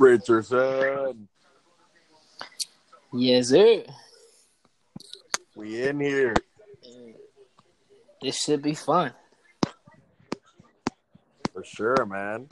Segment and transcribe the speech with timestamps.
[0.00, 1.28] Richardson.
[3.12, 3.84] Yes, sir.
[5.54, 6.34] We in here.
[8.22, 9.12] This should be fun.
[11.52, 12.48] For sure, man.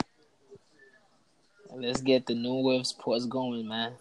[1.73, 3.93] Let's get the new wave sports going, man.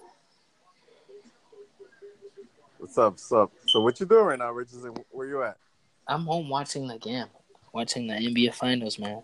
[2.78, 3.14] What's up?
[3.14, 3.50] What's up?
[3.66, 4.94] So what you doing right now, Richardson?
[5.10, 5.56] Where you at?
[6.06, 7.26] I'm home watching the game,
[7.72, 9.22] watching the NBA Finals, man.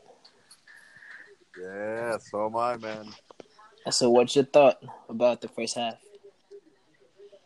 [1.60, 3.06] Yeah, so am I, man.
[3.90, 5.96] So, what's your thought about the first half?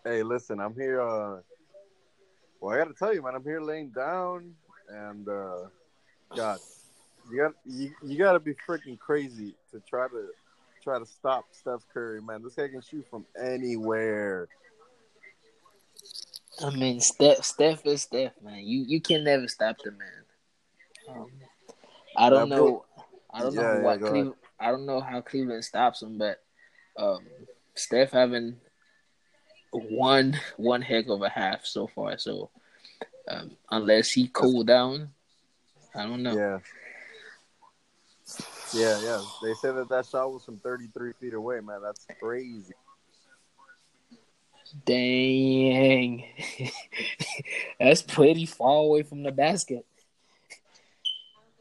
[0.04, 1.00] Hey, listen, I'm here.
[1.02, 1.40] Uh,
[2.60, 4.54] well, I got to tell you, man, I'm here laying down,
[4.88, 5.66] and uh,
[6.34, 6.60] God,
[7.30, 10.28] you got you, you got to be freaking crazy to try to
[10.82, 12.42] try to stop Steph Curry, man.
[12.42, 14.48] This guy can shoot from anywhere.
[16.64, 18.64] I mean, Steph, Steph is Steph, man.
[18.64, 20.24] You you can never stop the man.
[21.08, 21.30] Um,
[22.16, 22.64] I don't Yeah, know.
[22.64, 22.84] bro.
[23.32, 24.34] I don't Yeah, know yeah, what Cleveland.
[24.60, 26.42] I don't know how Cleveland stops him, but
[26.96, 27.20] um,
[27.74, 28.56] Steph having
[29.70, 32.18] one one heck of a half so far.
[32.18, 32.50] So
[33.28, 35.10] um, unless he cool down,
[35.94, 36.36] I don't know.
[36.36, 36.58] Yeah.
[38.74, 39.22] Yeah, yeah.
[39.42, 41.80] They said that that shot was from 33 feet away, man.
[41.82, 42.74] That's crazy.
[44.84, 46.24] Dang,
[47.80, 49.86] that's pretty far away from the basket.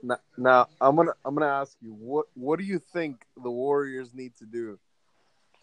[0.07, 4.13] Now, now I'm gonna I'm gonna ask you what what do you think the Warriors
[4.13, 4.79] need to do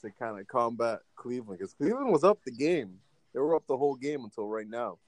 [0.03, 1.59] to kind of combat Cleveland?
[1.59, 2.99] Because Cleveland was up the game.
[3.33, 4.99] They were up the whole game until right now.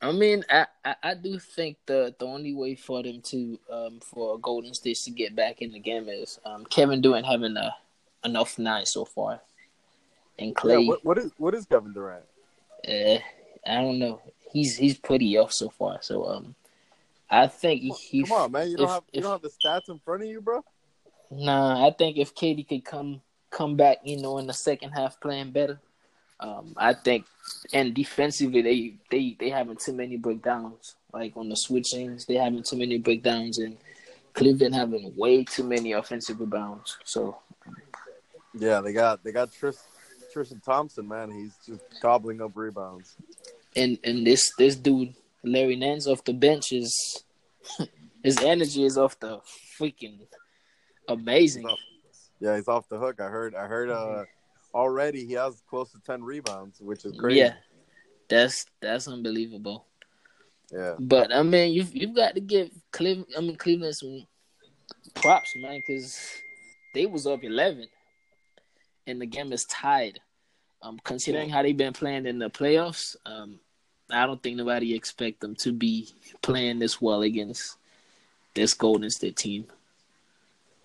[0.00, 4.00] I mean, I, I, I do think the the only way for them to um
[4.00, 7.74] for Golden State to get back in the game is um Kevin Durant having a
[8.24, 9.40] enough night so far,
[10.40, 10.82] and Klay.
[10.82, 12.24] Yeah, what, what is what is Kevin Durant?
[12.88, 13.18] uh,
[13.66, 14.20] I don't know.
[14.52, 15.98] He's he's pretty off so far.
[16.02, 16.54] So um,
[17.32, 18.22] I think he.
[18.24, 18.70] Come on, man.
[18.70, 20.62] You don't if- have you if- don't have the stats in front of you, bro.
[21.30, 25.18] Nah, I think if KD could come come back, you know, in the second half
[25.20, 25.80] playing better,
[26.40, 27.24] um, I think
[27.72, 30.94] and defensively they they they having too many breakdowns.
[31.12, 33.78] Like on the switchings, they having too many breakdowns, and
[34.34, 36.98] Cleveland having way too many offensive rebounds.
[37.04, 37.38] So
[38.54, 39.78] Yeah, they got they got Tris,
[40.32, 41.30] Tristan Thompson, man.
[41.30, 43.16] He's just gobbling up rebounds.
[43.74, 47.24] and and this this dude Larry Nance off the bench is
[48.24, 49.40] his energy is off the
[49.78, 50.18] freaking
[51.08, 51.62] amazing.
[51.62, 51.78] He's off-
[52.40, 53.20] Yeah, he's off the hook.
[53.20, 53.54] I heard.
[53.54, 53.90] I heard.
[53.90, 54.24] Uh,
[54.74, 57.40] already he has close to ten rebounds, which is crazy.
[57.40, 57.54] Yeah,
[58.28, 59.86] that's that's unbelievable.
[60.72, 60.94] Yeah.
[60.98, 63.26] But I mean, you've you've got to give Cleveland.
[63.36, 64.26] I mean, Cleveland some
[65.14, 66.18] props, man, because
[66.94, 67.86] they was up eleven,
[69.06, 70.18] and the game is tied.
[70.84, 73.60] Um, considering how they've been playing in the playoffs, um,
[74.12, 76.08] I don't think nobody expect them to be
[76.42, 77.76] playing this well against
[78.54, 79.66] this Golden State team.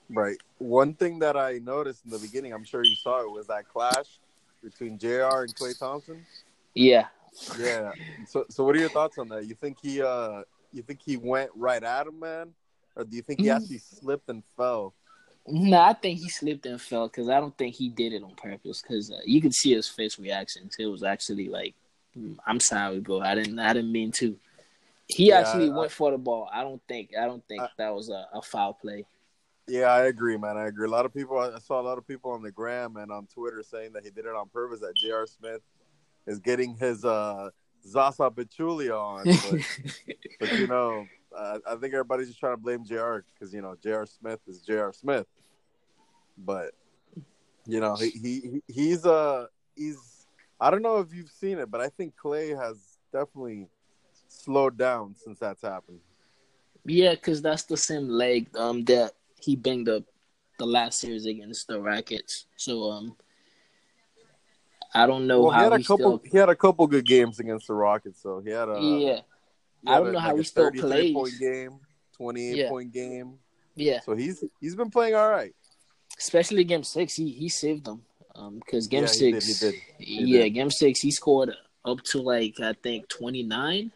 [0.09, 0.37] Right.
[0.57, 3.67] One thing that I noticed in the beginning, I'm sure you saw it, was that
[3.67, 4.19] clash
[4.63, 5.43] between Jr.
[5.43, 6.25] and Klay Thompson.
[6.73, 7.07] Yeah,
[7.59, 7.91] Yeah.
[8.25, 9.45] so, so what are your thoughts on that?
[9.45, 12.53] You think he, uh, you think he went right at him, man,
[12.95, 13.55] or do you think he Mm.
[13.57, 14.93] actually slipped and fell?
[15.49, 18.35] no, I think he slipped and fell because I don't think he did it on
[18.35, 18.81] purpose.
[18.81, 20.75] Because uh, you could see his face reactions.
[20.77, 21.86] It was actually like, "Mm,
[22.45, 23.21] "I'm sorry, bro.
[23.21, 23.59] I didn't.
[23.59, 24.37] I didn't mean to."
[25.07, 26.49] He Yeah, actually I- went for the ball.
[26.51, 27.11] I don't think.
[27.19, 29.05] I don't think I- that was a, a foul play.
[29.69, 30.57] Yeah, I agree, man.
[30.57, 30.87] I agree.
[30.87, 33.27] A lot of people, I saw a lot of people on the gram and on
[33.27, 34.79] Twitter saying that he did it on purpose.
[34.79, 35.27] That J.R.
[35.27, 35.61] Smith
[36.25, 37.49] is getting his uh,
[37.85, 41.05] Zaza Pachulia on, but, but you know,
[41.37, 43.25] uh, I think everybody's just trying to blame J.R.
[43.33, 44.05] because you know J.R.
[44.05, 44.93] Smith is J.R.
[44.93, 45.27] Smith.
[46.37, 46.71] But
[47.65, 50.16] you know, he, he he's uh he's
[50.59, 52.77] I don't know if you've seen it, but I think Klay has
[53.13, 53.67] definitely
[54.27, 55.99] slowed down since that's happened.
[56.85, 60.03] Yeah, because that's the same leg um that he banged up
[60.57, 62.45] the last series against the Rockets.
[62.55, 63.15] So um,
[64.93, 66.17] I don't know Well, he how had a he couple.
[66.17, 66.31] still.
[66.31, 69.19] He had a couple good games against the Rockets, so he had a yeah,
[69.83, 71.13] he I don't a- know how like he still 33 plays.
[71.15, 71.79] point game,
[72.15, 72.69] twenty eight Yeah.
[72.69, 73.33] point game.
[73.75, 73.99] yeah.
[74.01, 75.53] So he's he's been playing all right.
[76.17, 78.01] Especially game six, he he saved them.
[78.37, 79.81] Um, because game Yeah, he did, six, he did.
[79.97, 80.49] He yeah, did.
[80.51, 81.53] game six, he scored
[81.83, 83.91] up to like I think twenty nine.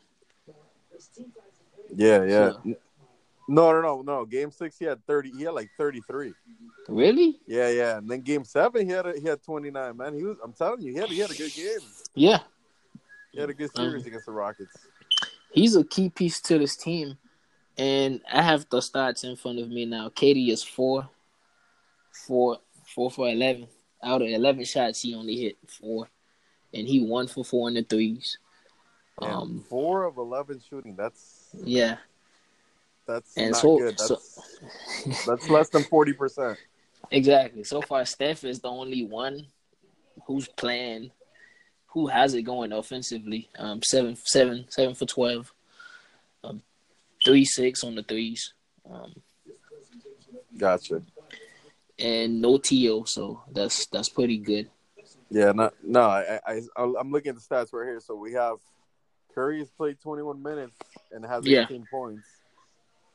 [1.96, 2.52] Yeah, yeah.
[2.52, 2.76] So-
[3.48, 4.26] No, no, no, no.
[4.26, 5.30] Game six, he had thirty.
[5.32, 6.34] He had like thirty three.
[6.88, 7.40] Really?
[7.48, 7.98] Yeah, yeah.
[7.98, 9.98] And then game seven, he had a, he had twenty nine.
[9.98, 10.38] Man, he was.
[10.44, 11.80] I'm telling you, he had he had a good game.
[12.16, 12.40] Yeah,
[13.32, 13.90] He had a good Uh-huh.
[13.90, 14.76] series against the Rockets.
[15.52, 17.18] he's a key piece to this team.
[17.78, 20.10] And I have the stats in front of me now.
[20.10, 21.10] KD is four,
[22.28, 23.68] four, four for eleven.
[24.04, 26.10] Out of eleven shots, he only hit four,
[26.74, 28.38] and he won for four in the threes.
[29.22, 30.96] Um, four of eleven shooting.
[30.96, 31.98] That's yeah,
[33.06, 33.98] that's And not so- good.
[33.98, 36.58] That's so- that's less than forty percent.
[37.10, 37.64] Exactly.
[37.66, 39.48] So far, Steph is the only one
[40.28, 41.12] who's playing,
[41.88, 43.50] who has it going offensively.
[43.60, 45.52] Um, seven, seven, seven for twelve,
[46.44, 46.62] um,
[47.26, 48.54] three six on the threes.
[48.90, 49.14] Um,
[50.58, 51.02] Gotcha.
[52.02, 54.70] And no TO, so that's that's pretty good.
[55.30, 56.02] Yeah, no, no.
[56.02, 58.00] I, I, I'm looking at the stats right here.
[58.02, 58.58] So we have
[59.34, 60.78] Curry has played 21 minutes
[61.12, 61.64] and has Yeah.
[61.64, 62.28] 18 points,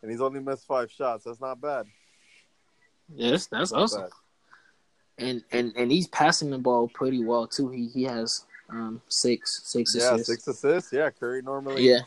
[0.03, 1.25] and he's only missed five shots.
[1.25, 1.87] That's not bad.
[3.15, 4.03] Yes, that's Not awesome.
[4.03, 4.11] bad.
[5.19, 7.71] And and and he's passing the ball pretty well too.
[7.71, 10.27] He he has um six six Yeah, assists.
[10.27, 10.93] six assists.
[10.93, 11.87] Yeah, Curry normally.
[11.89, 12.01] Yeah,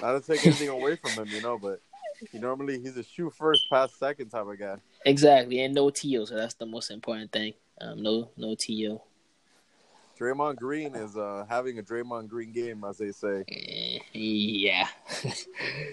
[0.00, 1.80] Not to take anything away from him, you know, but
[2.30, 4.76] he normally he's a shoot first, pass second type of guy.
[5.04, 5.60] exactly.
[5.64, 7.54] And no TO, so that's the most important thing.
[7.80, 9.00] Um, no no TO.
[10.18, 13.44] Draymond Green is uh, having a Draymond Green game, as they say.
[13.48, 14.86] Eh, yeah.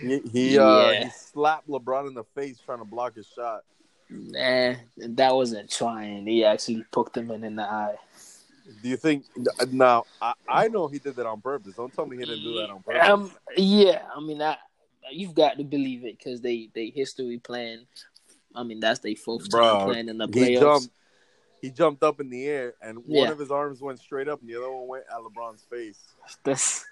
[0.01, 1.03] He he, uh, Yeah.
[1.05, 3.63] he slapped LeBron in the face trying to block his shot.
[4.09, 6.25] Nah, that wasn't trying.
[6.27, 7.95] He actually poked him in, in the eye.
[8.83, 9.25] Do you think
[9.71, 10.05] now?
[10.21, 11.75] I, I know he did that on purpose.
[11.75, 13.07] Don't tell me he didn't do that on purpose.
[13.09, 14.57] Um, yeah, I mean, I,
[15.11, 17.85] you've got to believe it because they they history playing.
[18.55, 20.59] I mean, that's their fourth time playing in the he playoffs.
[20.59, 20.89] jumped.
[21.61, 23.31] He jumped up in the air, and one Yeah.
[23.31, 25.99] of his arms went straight up, and the other one went at LeBron's face.
[26.43, 26.85] That's,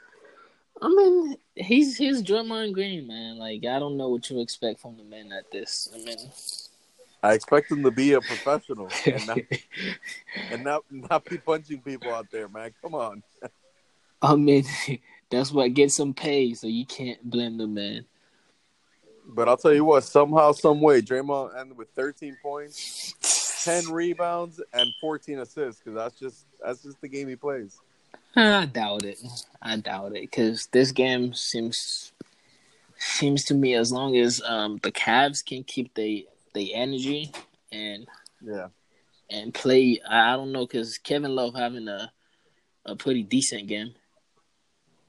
[0.81, 3.37] I mean, he's he's Draymond Green, man.
[3.37, 5.87] Like, I don't know what you expect from the man at this.
[5.95, 6.17] I mean,
[7.23, 9.37] I expect him to be a professional and not,
[10.51, 12.73] and not not be punching people out there, man.
[12.81, 13.23] Come on.
[14.21, 14.65] I mean,
[15.29, 18.05] that's what gets him paid, so you can't blame the man.
[19.29, 24.61] But I'll tell you what, somehow, some way, Draymond ended with 13 points, 10 rebounds,
[24.73, 25.81] and 14 assists.
[25.81, 27.77] Because that's just that's just the game he plays.
[28.35, 29.19] I doubt it.
[29.61, 32.13] I doubt it because this game seems
[32.97, 37.31] seems to me as long as um the Cavs can keep the the energy
[37.71, 38.07] and
[38.41, 38.67] Yeah,
[39.29, 39.99] and play.
[40.07, 42.11] I, I don't know because Kevin Love having a
[42.85, 43.93] a pretty decent game.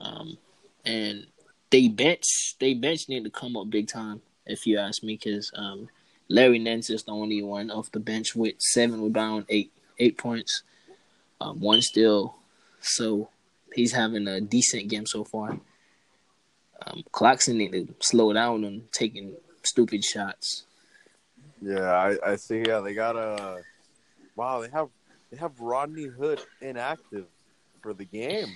[0.00, 0.38] Um,
[0.84, 1.26] and
[1.70, 5.50] they bench they bench need to come up big time if you ask me because
[5.54, 5.88] um
[6.28, 10.62] Larry Nance is the only one off the bench with seven rebound, eight eight points,
[11.40, 12.36] um, one steal.
[12.80, 13.28] So
[13.74, 15.58] he's having a decent game so far.
[16.86, 20.64] Um, Clarkson need to slow down on taking stupid shots.
[21.60, 22.62] yeah, I, I see.
[22.66, 23.62] Yeah, they got a
[24.36, 24.60] wow.
[24.60, 24.88] They have
[25.30, 27.26] they have Rodney Hood inactive
[27.82, 28.54] for the game.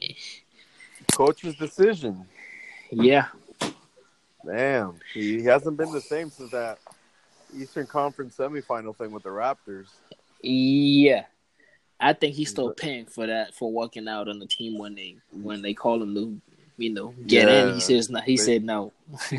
[1.12, 2.26] Coach's decision.
[2.90, 3.26] Yeah,
[4.44, 6.78] Man, he, hasn't been the same since that
[7.54, 9.88] Eastern Conference semifinal thing with the Raptors.
[10.42, 11.24] Yeah,
[12.00, 15.16] I think he's still paying for that for walking out on the team when they
[15.32, 16.40] when they call him to
[16.76, 17.74] you know get in.
[17.74, 18.20] He says no.
[18.20, 18.92] He They- said no.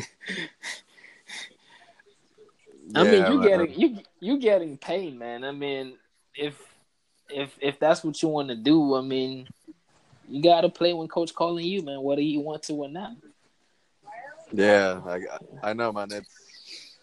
[2.94, 5.44] I mean, you getting you you getting paid, man.
[5.44, 5.94] I mean,
[6.34, 6.54] if
[7.28, 9.48] if if that's what you want to do, I mean,
[10.30, 12.02] you got to play when coach calling you, man.
[12.02, 13.12] Whether you want to or not.
[14.52, 16.08] Yeah, I, I know, man.
[16.12, 16.98] It's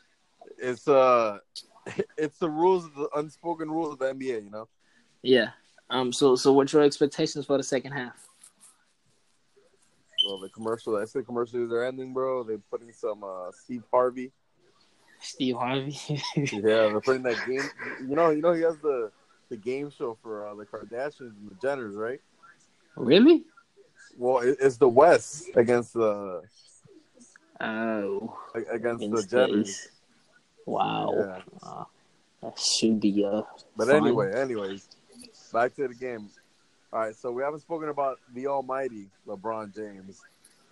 [0.58, 1.40] it's uh
[2.18, 4.46] it's the rules, of the unspoken rules of the NBA.
[4.46, 4.68] You know.
[5.22, 5.50] Yeah.
[5.90, 6.12] Um.
[6.14, 8.28] So so what's your expectations for the second half?
[10.26, 12.44] Well, the commercial, I said commercials are ending, bro.
[12.44, 14.32] They're putting some uh, Steve Harvey.
[15.22, 15.98] Steve Harvey.
[16.36, 17.64] Yeah, they're putting that game.
[18.02, 19.12] You know, you know, he has the
[19.50, 22.20] the game show for uh, the Kardashians and the Jenners, right?
[22.98, 23.46] Really?
[24.18, 26.42] Well, it's the West against the
[27.60, 28.38] Oh.
[28.54, 29.54] against the against Jenners.
[29.66, 29.90] these.
[30.66, 31.14] Wow.
[31.16, 31.42] Yeah.
[31.64, 31.84] Uh,
[32.42, 33.42] that should be uh
[33.76, 33.96] But fun.
[33.98, 34.88] anyway, anyways,
[35.54, 36.30] back to the game.
[36.94, 40.22] All right, so we haven't spoken about the almighty LeBron James.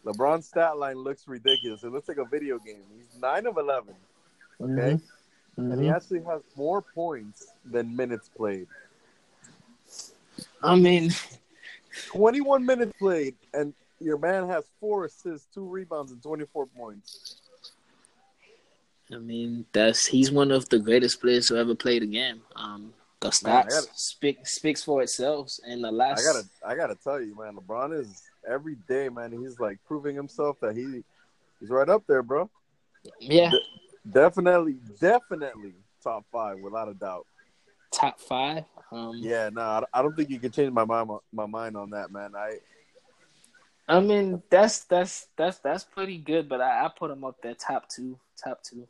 [0.06, 1.84] LeBron's stat line looks ridiculous.
[1.84, 2.84] It looks like a video game.
[2.96, 3.96] He's nine of eleven,
[4.62, 5.02] okay, Mhm.
[5.58, 5.96] and he Mhm.
[5.96, 8.68] actually has more points than minutes played.
[10.62, 11.12] I mean,
[12.08, 17.42] Twenty-one minutes played, and your man has four assists, two rebounds, and twenty-four points.
[19.14, 22.42] I mean that's he's one of the greatest players to ever play the game.
[22.56, 25.52] Um, the stats Man, speak speaks for itself.
[25.68, 29.32] And the last, I gotta, I gotta tell you, man, LeBron is every day, man.
[29.32, 31.04] He's like proving himself that he,
[31.60, 32.50] he's right up there, bro.
[33.20, 33.52] yeah,
[34.12, 35.74] Definitely, definitely
[36.04, 37.26] top five without a doubt.
[37.96, 38.66] Top five.
[38.92, 42.12] Um, Yeah, no, I- don't think you can change my mind, my mind on that,
[42.12, 42.36] man.
[42.36, 42.60] I
[43.88, 47.54] I mean that's that's that's that's pretty good, but I, I put him up there
[47.56, 48.88] top two, top two.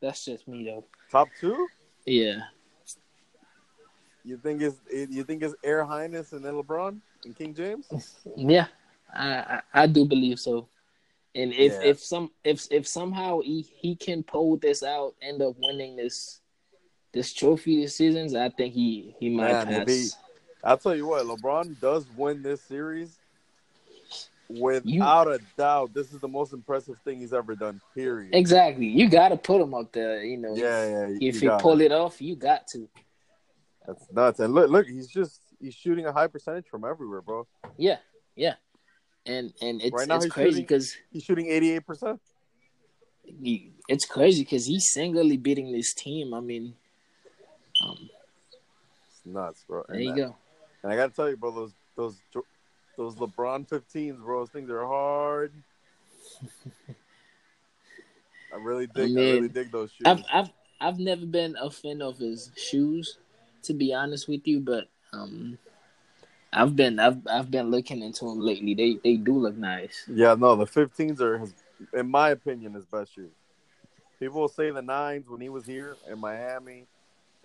[0.00, 0.84] That's just me though.
[1.10, 1.66] top two.
[2.06, 2.40] Yeah,
[4.24, 7.88] You think it's you think it's Air Highness and then LeBron and King James?
[8.36, 8.66] yeah,
[9.14, 10.68] I I, I do believe so.
[11.34, 11.90] And if Yeah.
[11.90, 16.40] if some if if somehow he, he can pull this out, end up winning this
[17.14, 19.88] this trophy this season, I think he he might Man, pass.
[19.88, 20.10] he-
[20.62, 23.18] I'll tell you what, LeBron does win this series.
[24.48, 27.80] Without a doubt, this is the most impressive thing he's ever done.
[27.94, 28.34] Period.
[28.34, 28.86] Exactly.
[28.86, 30.22] You got to put him up there.
[30.22, 30.54] You know.
[30.54, 31.16] Yeah, yeah.
[31.20, 31.86] If you you pull it.
[31.86, 32.88] it off, you got to.
[33.86, 34.40] That's nuts.
[34.40, 37.46] And look, look, he's just he's shooting a high percentage from everywhere, bro.
[37.78, 37.98] Yeah,
[38.36, 38.54] yeah.
[39.26, 42.20] And and it's Right now it's crazy because He's shooting eighty eight percent.
[43.88, 46.34] it's crazy because he's singly beating this team.
[46.34, 46.74] I mean,
[47.84, 48.10] um,
[49.08, 49.84] It's nuts, bro.
[49.88, 50.36] there and, you uh, go.
[50.82, 52.16] And I gotta tell you, bro, those those
[52.96, 55.52] those LeBron 15s, bro, those things are hard.
[58.52, 59.10] I really dig.
[59.10, 60.06] I, mean, really dig those shoes.
[60.06, 60.50] I've I've
[60.80, 63.18] I've never been a fan of his shoes,
[63.62, 65.58] to be honest with you, but um,
[66.52, 68.74] I've been I've I've been looking into them lately.
[68.74, 70.04] They they do look nice.
[70.08, 71.54] Yeah, no, the 15s are, his,
[71.92, 73.32] in my opinion, his best shoes.
[74.20, 76.86] People will say the nines when he was here in Miami,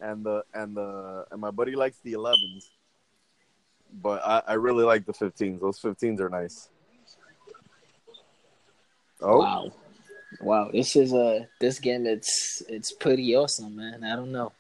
[0.02, 2.70] and the and the and my buddy likes the 11s,
[4.02, 5.60] but I, I really like the 15s.
[5.60, 6.70] Those 15s are nice.
[9.22, 9.72] Oh, Wow,
[10.42, 10.70] wow.
[10.72, 12.06] This is a this game.
[12.06, 14.04] It's it's pretty awesome, man.
[14.04, 14.54] I don't know.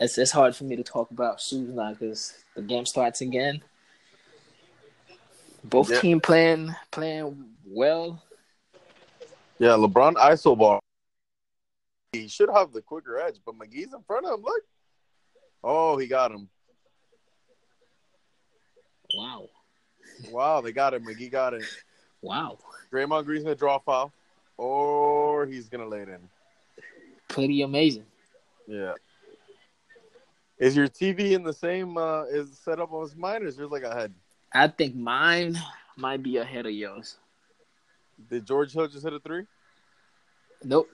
[0.00, 3.62] It's it's hard for me to talk about shoes now because the game starts again.
[5.64, 6.00] Both Yeah.
[6.00, 8.22] team playing playing well.
[9.58, 10.80] yeah, LeBron ISO ball.
[12.12, 14.44] He should have the quicker edge, but McGee's in front of him.
[14.44, 14.62] Look.
[15.64, 16.48] Oh, he got him.
[19.16, 19.48] Wow,
[20.30, 21.04] Wow, they got him.
[21.06, 21.64] McGee got it.
[22.22, 22.58] wow.
[22.92, 24.12] Draymond Green's gonna draw a foul,
[24.56, 26.28] or he's gonna lay it in.
[27.28, 28.04] Pretty amazing.
[28.66, 28.94] Yeah.
[30.58, 33.70] Is your TV in the same uh is set up as mine or is yours
[33.70, 34.12] like a head?
[34.52, 35.58] I think mine
[35.96, 37.16] might be ahead of yours.
[38.30, 39.44] Did George Hill just hit a three?
[40.62, 40.88] Nope.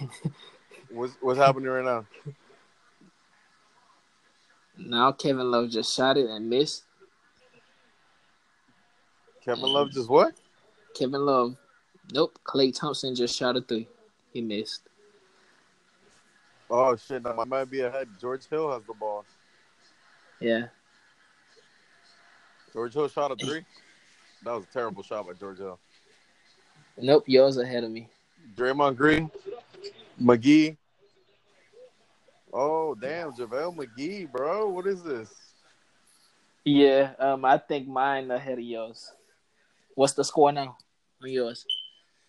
[0.90, 2.06] What's what's happening right now?
[4.78, 6.84] Now Kevin Love just shot it and missed.
[9.44, 10.34] Kevin Love just what?
[10.98, 11.56] Kevin Love.
[12.12, 12.38] Nope.
[12.44, 13.88] Klay Thompson just shot a three.
[14.32, 14.82] He missed.
[16.68, 18.08] Oh shit, no, I might be ahead.
[18.20, 19.24] George Hill has the ball.
[20.40, 20.66] Yeah.
[22.72, 23.64] George Hill shot a three.
[24.44, 25.78] That was a terrible shot by George Hill.
[26.98, 27.24] Nope.
[27.26, 28.08] Yours ahead of me.
[28.56, 29.30] Draymond Green,
[30.20, 30.76] McGee.
[32.52, 34.68] Oh damn, JaVale McGee, bro.
[34.68, 35.30] What is this?
[36.64, 37.12] Yeah.
[37.18, 37.44] Um.
[37.44, 39.12] I think mine ahead of yours.
[39.94, 40.76] What's the score now
[41.22, 41.64] on yours?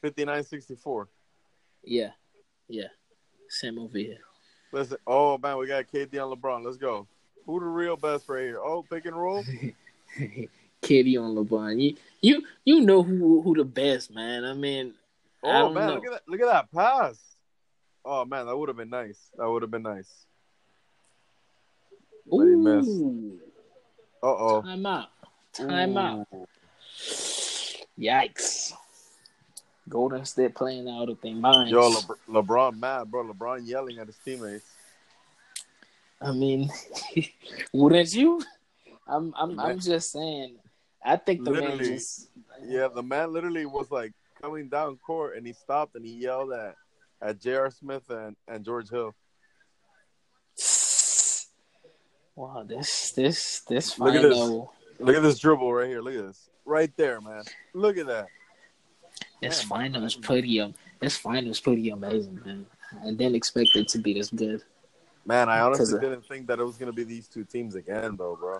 [0.03, 1.07] 59-64.
[1.83, 2.11] Yeah.
[2.69, 2.87] Yeah.
[3.49, 4.19] Same over here.
[4.71, 6.63] Listen, oh man, we got KD on LeBron.
[6.63, 7.07] Let's go.
[7.45, 8.59] Who the real best right here?
[8.59, 9.43] Oh, pick and roll.
[10.81, 11.79] KD on LeBron.
[11.81, 14.43] You you you know who who the best man.
[14.45, 14.93] I mean,
[15.43, 15.93] I Oh don't man, know.
[15.95, 16.21] look at that!
[16.27, 17.17] Look at that pass.
[18.05, 19.19] Oh man, that would have been nice.
[19.37, 20.09] That would have been nice.
[22.29, 22.89] But he missed.
[22.89, 23.39] Ooh.
[24.21, 24.61] Uh oh.
[24.61, 25.09] Time out.
[25.53, 26.27] Time out.
[27.99, 28.73] Yikes.
[29.89, 31.71] Golden State playing out of their minds.
[31.71, 33.23] Yo, Le- LeBron mad, bro.
[33.23, 34.65] LeBron yelling at his teammates.
[36.21, 36.69] I mean,
[37.73, 38.41] wouldn't you?
[39.07, 40.55] I'm I'm I'm just saying.
[41.03, 42.29] I think the man just
[42.65, 44.11] Yeah, the man literally was like
[44.41, 46.75] coming down court and he stopped and he yelled at
[47.21, 47.71] at J.R.
[47.71, 49.13] Smith and, and George Hill.
[52.35, 54.37] Wow, this this this Look at this.
[54.37, 56.01] final Look at this dribble right here.
[56.01, 56.49] Look at this.
[56.65, 57.43] Right there, man.
[57.73, 58.27] Look at that.
[59.41, 62.65] this Man, final is pretty um this final is pretty amazing, man.
[63.01, 64.63] I didn't expect it to be this good.
[65.25, 68.15] Man, I honestly uh, didn't think that it was gonna be these two teams again,
[68.15, 68.59] though, bro.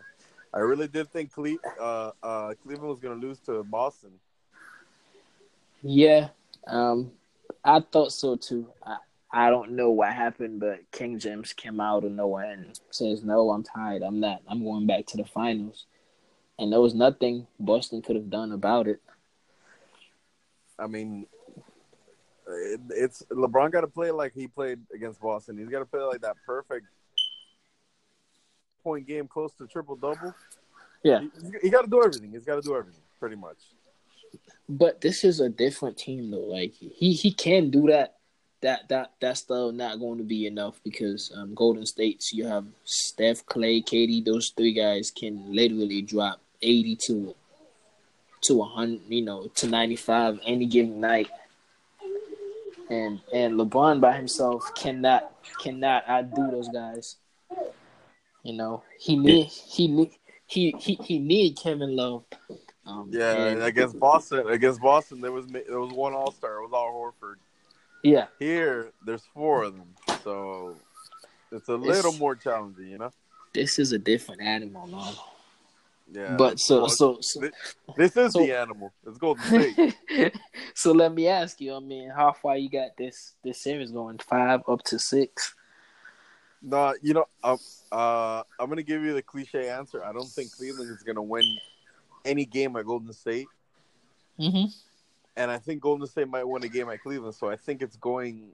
[0.54, 4.12] I really did think Cle- uh, uh, Cleveland was gonna lose to Boston.
[5.82, 6.30] Yeah,
[6.66, 7.12] um,
[7.64, 8.68] I thought so too.
[8.86, 8.98] I,
[9.32, 13.52] I don't know what happened, but King James came out of nowhere and says, "No,
[13.52, 14.04] I'm tired.
[14.04, 14.42] I'm not.
[14.48, 15.86] I'm going back to the finals."
[16.60, 19.00] And there was nothing Boston could have done about it.
[20.80, 21.28] I mean,
[22.48, 25.58] it, it's LeBron got to play like he played against Boston.
[25.58, 26.88] He's got to play like that perfect
[28.84, 30.34] point game, close to triple double.
[31.04, 31.20] Yeah.
[31.20, 32.32] he, he got to do everything.
[32.32, 33.58] He's got to do everything, pretty much.
[34.70, 36.40] But this is a different team, though.
[36.40, 38.16] Like he he can do that.
[38.62, 42.66] That that that's still not going to be enough because um, Golden State's you have
[42.84, 44.26] Steph, Klay, KD.
[44.26, 47.36] Those three guys can literally drop eighty to
[48.42, 51.30] to hundred, you know, to ninety five any given night.
[52.90, 55.32] And and LeBron by himself cannot
[55.62, 57.18] cannot outdo those guys.
[58.44, 60.12] You know he need he need
[60.46, 62.24] he he he need Kevin Love.
[62.88, 66.58] Um, Yeah, against Boston, against Boston, there was there was one All Star.
[66.58, 67.36] It was Al Horford.
[68.04, 68.28] yeah.
[68.40, 69.90] Here, there's four of them.
[70.24, 70.76] So
[71.52, 73.12] It's a little more challenging, you know.
[73.54, 75.14] This is a different animal, man.
[76.14, 76.36] Yeah.
[76.38, 77.52] But so Well, so so thi-
[77.98, 78.94] this is so- the animal.
[79.06, 79.96] It's Golden State.
[80.74, 81.74] so let me ask you.
[81.76, 84.18] I mean, how far you got this this series going?
[84.20, 85.54] Five up to six.
[86.62, 87.58] no, you know, um,
[87.92, 90.02] uh, I'm gonna give you the cliche answer.
[90.04, 91.58] I don't think Cleveland is gonna win
[92.28, 93.48] any game at Golden State,
[94.40, 94.66] Mm-hmm.
[95.36, 97.34] and I think Golden State might win a game at Cleveland.
[97.34, 98.50] So I think it's going.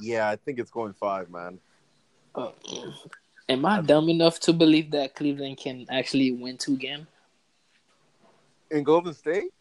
[0.00, 1.58] Yeah, I think it's going five, man.
[2.34, 2.50] Uh,
[3.48, 7.06] am I dumb enough to believe that Cleveland can actually win two games?
[8.70, 9.52] In Golden State,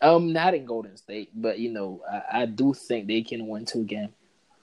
[0.00, 3.64] Um, not in Golden State, but you know, I, I do think they can win
[3.64, 4.12] two games.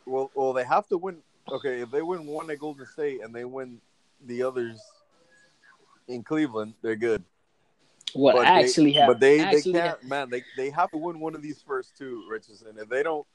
[0.05, 1.17] well, well, they have to win.
[1.49, 3.79] Okay, if they win one at Golden State and they win
[4.25, 4.81] the others
[6.09, 7.23] in Cleveland, they're good.
[8.13, 10.29] What But they- actually have, but they actually they can't, man.
[10.29, 12.75] They they have to win one of these first two, Richardson.
[12.79, 13.25] If they don't,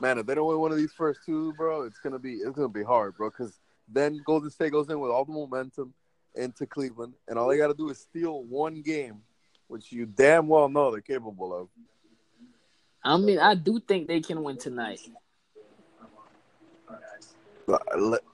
[0.00, 2.54] man, if they don't win one of these first two, bro, it's gonna be it's
[2.56, 3.28] gonna be hard, bro.
[3.30, 5.94] Because then Golden State goes in with all the momentum
[6.34, 9.22] into Cleveland, and all they got to do is steal one game,
[9.66, 11.68] which you damn well know they're capable of.
[13.02, 15.00] I mean, I do think they can win tonight.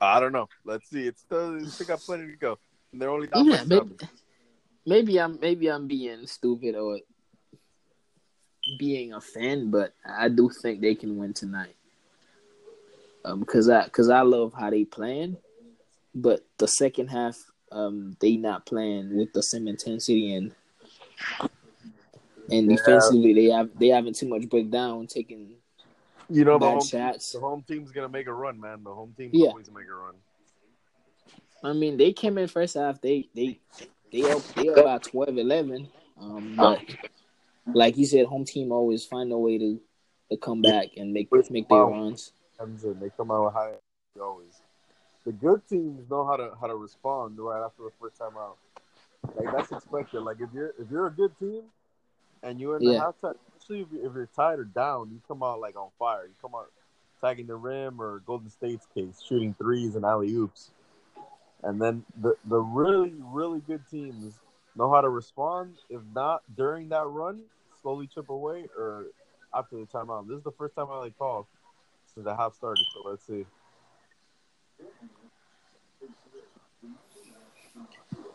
[0.00, 0.48] I- don't know.
[0.64, 1.06] Let's see.
[1.06, 2.58] It's still they still got plenty to go.
[2.92, 3.96] And they're only down Yeah, maybe, seven.
[4.00, 4.10] maybe
[4.90, 7.00] I'm maybe I'm being stupid or
[8.78, 11.76] being a fan, but I do think they can win tonight.
[13.24, 15.38] Um, because I because I love how they playing,
[16.14, 17.36] but the second half,
[17.72, 20.54] um, they not playing with the same intensity and
[22.50, 22.76] and Yeah.
[22.76, 25.56] defensively they have they having too much breakdown, taking
[26.28, 27.32] You know the home, shots.
[27.32, 28.82] the home team's gonna make a run, man.
[28.84, 29.48] The home team Yeah.
[29.48, 30.14] always make a run.
[31.62, 33.00] I mean, they came in first half.
[33.00, 33.60] They they
[34.14, 35.88] they up they up by 12, 11.
[36.20, 36.80] Um, but
[37.74, 39.80] like you said, home team always find a way to
[40.30, 42.32] to come back and make make their runs.
[42.56, 42.98] comes in.
[43.00, 44.62] They come out with high energy always.
[45.26, 48.56] The good teams know how to how to respond right after the first time out.
[49.36, 50.20] Like that's expected.
[50.20, 51.62] Like if you're if you're a good team
[52.42, 53.00] and you're in the Yeah.
[53.00, 56.26] halftime, especially if, you, if you're tied or down, you come out like on fire.
[56.26, 56.70] You come out
[57.20, 60.70] tagging the rim or Golden State's case, shooting threes and alley oops.
[61.64, 64.34] And then the the really really good teams
[64.76, 65.76] know how to respond.
[65.88, 67.40] If not during that run,
[67.80, 69.06] slowly chip away or
[69.54, 70.28] after the timeout.
[70.28, 71.46] This is the first time I like called
[72.12, 72.84] since the half started.
[72.92, 73.46] So let's see.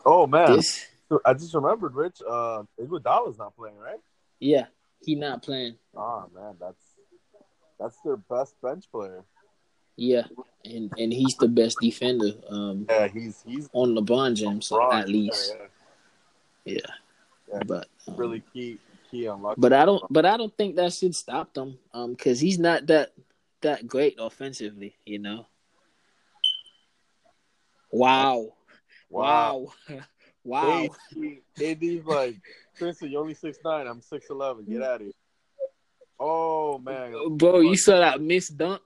[0.04, 0.86] Oh man, This,
[1.24, 2.22] I just remembered, Rich.
[2.26, 4.00] Uh, Iguodala's not playing, right?
[4.40, 4.66] yeah,
[5.04, 5.76] he not playing.
[5.96, 6.82] Oh man, that's
[7.78, 9.24] that's their best bench player.
[9.96, 10.24] Yeah,
[10.64, 15.08] and and he's the best defender um Yeah, he's he's on LeBron James so at
[15.08, 15.54] least.
[16.64, 16.94] yeah, Yeah,
[17.52, 17.62] Yeah.
[17.66, 18.78] but um, really key
[19.10, 19.56] key on luck.
[19.58, 20.02] But I don't.
[20.10, 21.78] But I don't think that should stop them.
[21.92, 23.12] Um, because he's not that
[23.62, 24.94] that great offensively.
[25.04, 25.46] You know.
[27.92, 28.54] Wow!
[29.08, 29.72] Wow!
[30.44, 30.88] wow!
[31.58, 32.36] AD, AD's like,
[32.76, 33.88] Tristan, you're only six nine.
[33.88, 34.64] I'm six eleven.
[34.64, 35.12] Get out of here.
[36.20, 38.82] Oh man, Bro, you saw that missed dunk.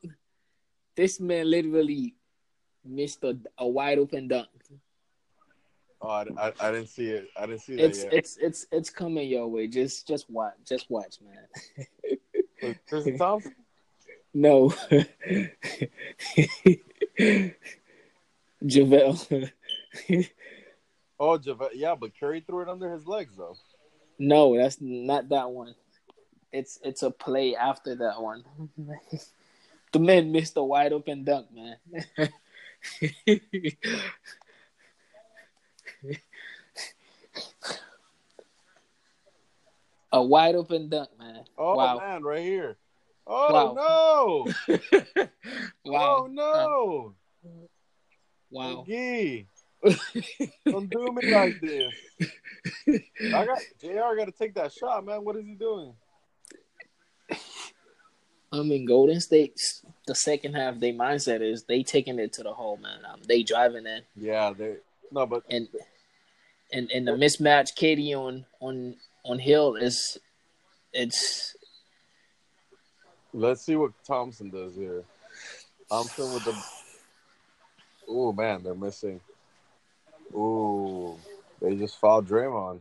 [0.97, 2.15] This man literally
[2.85, 4.49] missed a, a wide open dunk.
[6.01, 7.29] Oh, I, I, I didn't see it.
[7.37, 8.13] I didn't see that It's yet.
[8.13, 9.67] it's it's it's coming your way.
[9.69, 10.55] Just just watch.
[10.69, 11.47] Just watch, man.
[12.63, 13.55] Was Tristan Thompson.
[14.37, 14.71] No.
[18.65, 19.51] JaVale.
[21.21, 23.57] Oh, Java- yeah, but Curry threw it under his legs though.
[24.19, 25.77] No, that's not that one.
[26.53, 28.45] It's it's a play after that one.
[29.95, 31.77] the man missed a wide open dunk, man.
[40.13, 41.45] a wide open dunk, man.
[41.57, 41.99] Oh wow.
[41.99, 42.77] man, right here.
[43.25, 43.73] Oh
[44.67, 44.77] no!
[45.85, 46.27] wow.
[46.27, 47.15] Oh no!
[48.51, 48.85] Wow.
[48.87, 49.47] McGee,
[50.67, 51.93] don't do me like this.
[53.33, 54.17] I got Jr.
[54.17, 55.25] Got to take that shot, man.
[55.25, 55.95] What is he doing?
[58.51, 60.79] I'm in Golden State's the second half.
[60.79, 62.99] Their mindset is they taking it to the hole, man.
[63.11, 64.77] Um, they driving in, Yeah, they
[65.11, 65.69] no, but and
[66.73, 70.19] and and the mismatch, Katie on on on Hill is
[70.93, 71.57] it's
[73.33, 75.05] let's see what Thompson does here.
[75.91, 76.55] Thompson with the.
[78.09, 79.21] Oh man, they're missing.
[80.35, 81.17] Ooh,
[81.61, 82.81] they just fouled Draymond.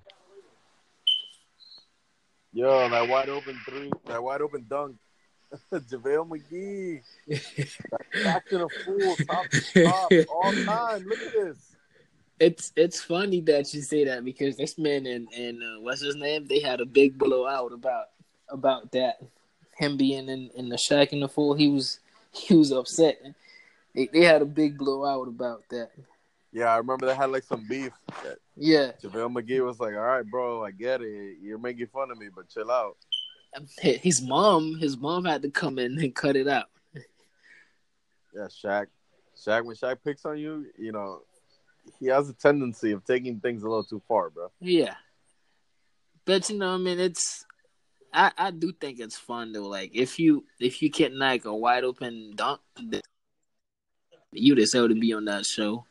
[2.54, 4.96] Yo, that wide open three, that wide open dunk.
[5.72, 7.02] JaVale McGee.
[8.24, 11.04] Back to the full top to top all time.
[11.06, 11.76] Look at this.
[12.40, 16.16] it's it's funny that you say that because this man and and uh, what's his
[16.16, 16.48] name?
[16.48, 18.06] They had a big blowout about
[18.50, 19.18] about that.
[19.78, 22.00] Him being in in the Shaqtin' a Fool, he was
[22.32, 23.20] he was upset.
[23.96, 25.92] They, they had a big blowout about that.
[26.52, 27.92] Yeah, I remember they had like some beef.
[28.56, 28.92] Yeah.
[29.04, 31.38] JaVale McGee was like, "All right, bro, I get it.
[31.42, 32.98] You're making fun of me, but chill out."
[33.80, 36.70] His mom, his mom had to come in and cut it out.
[38.34, 38.88] Yeah, Shaq.
[39.38, 41.22] Shaq, when Shaq picks on you, you know,
[42.00, 44.52] he has a tendency of taking things a little too far, bro.
[44.60, 44.96] Yeah.
[46.26, 47.46] But you know, I mean, it's
[48.14, 49.68] I I do think it's fun though.
[49.68, 52.62] Like if you if you get like a wide open dunk,
[54.32, 55.86] you deserve to be on that show.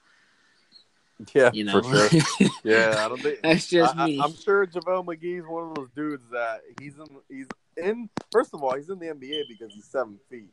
[1.34, 2.48] Yeah, You know, for sure.
[2.64, 4.20] Yeah, I don't think that's just I, me.
[4.20, 7.06] I, am sure JaVale McGee's one of those dudes that he's in.
[7.28, 8.08] He's in.
[8.30, 10.50] First of all, he's in the NBA because he's seven feet.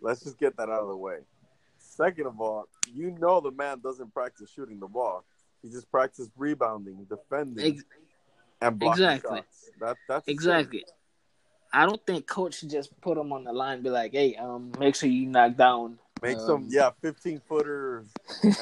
[0.00, 1.18] Let's just get that out of the way.
[1.78, 5.24] Second of all, you know the man doesn't practice shooting the ball.
[5.62, 7.84] He just practices rebounding, defending, Ex-
[8.60, 9.38] and blocking exactly.
[9.38, 9.70] shots.
[9.80, 10.84] That that's exactly.
[11.72, 14.36] I don't think coach should just put him on the line, and be like, "Hey,
[14.36, 18.06] um, make sure you knock down." Make um, some yeah, fifteen footers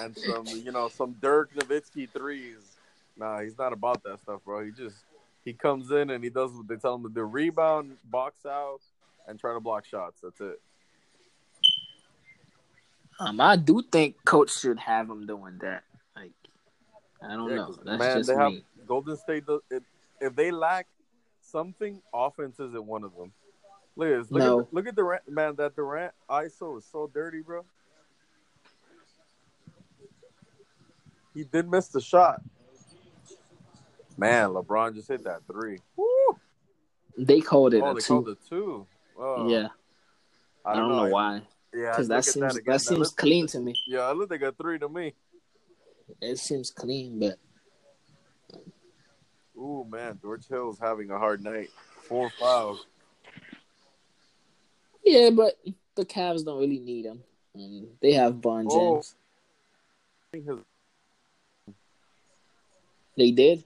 [0.01, 2.77] and some you know some Dirk Nowitzki threes.
[3.17, 4.65] Nah, he's not about that stuff, bro.
[4.65, 4.97] He just
[5.45, 8.81] he comes in and he does what they tell him to do: rebound, box out,
[9.29, 10.21] and try to block shots.
[10.23, 10.61] That's it.
[13.21, 15.85] Um, I do think coach should have him doing that.
[16.17, 16.33] Like,
[17.23, 17.67] I don't Yeah, know.
[17.67, 18.65] 'cause, That's man, just they have me.
[18.87, 19.47] Golden State.
[19.47, 19.85] Does, it,
[20.21, 20.89] if they lack
[21.43, 23.33] something, offense isn't one of them.
[23.97, 24.31] Look at this.
[24.31, 24.61] Look No.
[24.61, 25.55] at the, look at Durant, man.
[25.57, 27.65] That Durant ISO is so dirty, bro.
[31.35, 32.43] He did miss the shot.
[34.19, 35.79] Man, LeBron just hit that three.
[35.97, 36.07] Woo!
[37.17, 38.07] They called it Oh, a they two.
[38.09, 38.87] called it two.
[39.19, 39.69] Oh, yeah,
[40.65, 41.43] I don't, know, I- why.
[41.75, 42.79] Yeah, Because that seems that, again.
[42.79, 43.75] seems looks- clean to me.
[43.87, 45.15] Yeah, it looked like a three to me.
[46.21, 47.39] It seems clean, but
[49.57, 51.71] Ooh, man, George Hill's having a hard night.
[52.03, 52.85] Four fouls.
[55.05, 55.55] Yeah, but
[55.95, 57.23] the Cavs don't really need him.
[57.55, 58.95] Um, they have Bon Oh.
[58.97, 59.15] James.
[60.33, 61.75] His-
[63.17, 63.65] They did.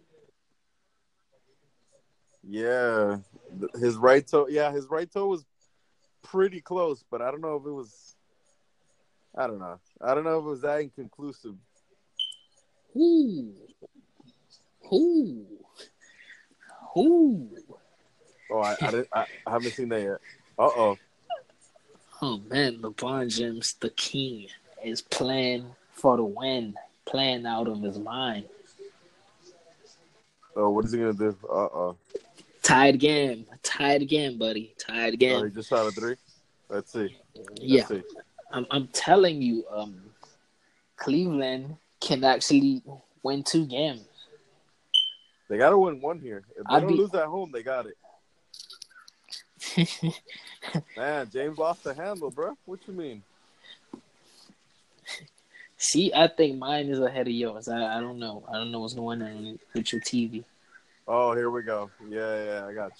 [2.49, 3.18] Yeah,
[3.79, 4.46] his right toe.
[4.49, 5.44] Yeah, his right toe was
[6.22, 8.14] pretty close, but I don't know if it was.
[9.37, 9.79] I don't know.
[10.01, 11.55] I don't know if it was that inconclusive.
[12.94, 13.53] Who?
[14.88, 15.46] Who?
[16.94, 17.49] Who?
[18.51, 20.18] Oh, I I, didn't, I, I haven't seen that yet.
[20.59, 20.96] Uh oh.
[22.22, 24.48] Oh man, LeBron James, the king,
[24.83, 26.74] is playing for the win,
[27.05, 28.46] playing out of his mind.
[30.55, 31.37] Oh, what is he gonna do?
[31.48, 31.96] Uh oh.
[32.62, 35.35] Tied game, tied again, buddy, tied game.
[35.35, 35.50] Oh, again.
[35.50, 36.16] he just shot a three.
[36.68, 37.16] Let's see.
[37.35, 38.02] Let's yeah, see.
[38.50, 40.00] I'm, I'm telling you, um,
[40.96, 42.83] Cleveland can actually
[43.22, 44.07] win two games.
[45.48, 46.44] They gotta win one here.
[46.57, 47.96] If they I'd don't be- lose at home, they got it.
[50.97, 52.57] Man, James lost the handle, bro.
[52.65, 53.23] What you mean?
[55.79, 57.69] See, I think mine is ahead of yours.
[57.69, 58.43] I, I don't know.
[58.49, 60.45] I don't know what's going on with your TV.
[61.07, 61.91] Oh, here we go.
[62.09, 62.93] Yeah, yeah, I got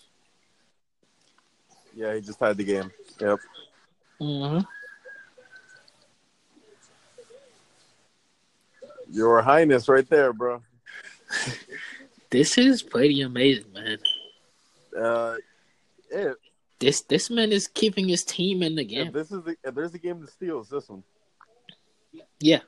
[1.95, 2.05] you.
[2.05, 2.91] Yeah, he just tied the game.
[3.21, 3.39] Yep.
[4.21, 4.61] Mm-hmm.
[9.11, 10.63] Your Highness, right there, bro.
[12.29, 13.99] This is pretty amazing, man.
[15.01, 15.37] Uh,
[16.11, 16.35] if,
[16.79, 19.09] This this man is keeping his team in the game.
[19.09, 21.03] if this is the if there's a game to steal, it's this one.
[22.39, 22.61] Yeah.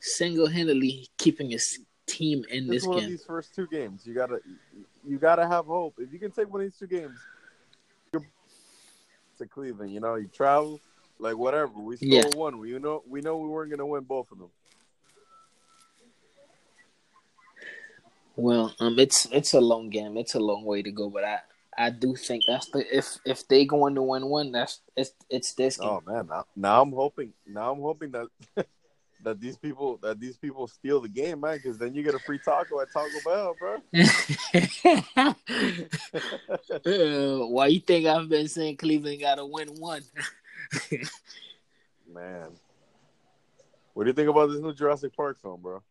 [0.00, 3.10] Single handedly keeping his team in This this is one of game.
[3.10, 4.06] these first two games.
[4.06, 4.40] You gotta
[5.06, 5.94] you gotta have hope.
[5.98, 7.18] If you can take one of these two games,
[8.12, 8.24] you're
[9.38, 9.92] to Cleveland.
[9.92, 10.80] You know, you travel,
[11.18, 11.72] like whatever.
[11.78, 12.30] We stole Yeah.
[12.34, 12.58] one.
[12.58, 14.50] We know we know we weren't gonna win both of them.
[18.36, 20.16] Well, um, it's it's a long game.
[20.16, 21.40] It's a long way to go, but I
[21.76, 25.54] I do think that's the if if they going to win one, that's it's it's
[25.54, 25.88] this game.
[25.88, 27.32] Oh man, now, now I'm hoping.
[27.46, 28.28] Now I'm hoping that
[29.24, 31.56] that these people that these people steal the game, man.
[31.56, 33.76] Because then you get a free taco at Taco Bell, bro.
[35.16, 35.34] Uh,
[37.48, 40.02] why you think I've been saying Cleveland got to win one?
[42.12, 42.50] Man,
[43.94, 45.82] what do you think about this new Jurassic Park film, bro?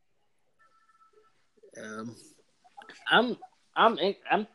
[1.81, 2.15] Um,
[3.09, 3.37] I'm
[3.75, 3.97] I'm
[4.29, 4.47] I'm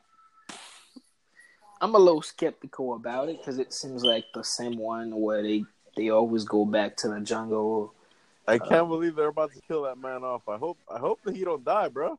[1.81, 5.65] I'm a little skeptical about it because it seems like the same one where they
[5.97, 7.95] they always go back to the jungle.
[8.47, 10.49] I can't believe they're about to kill that man off.
[10.49, 12.19] I hope I hope that he don't die, bro.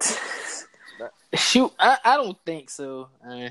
[1.34, 3.08] Shoot, I, I don't think so.
[3.26, 3.48] Uh,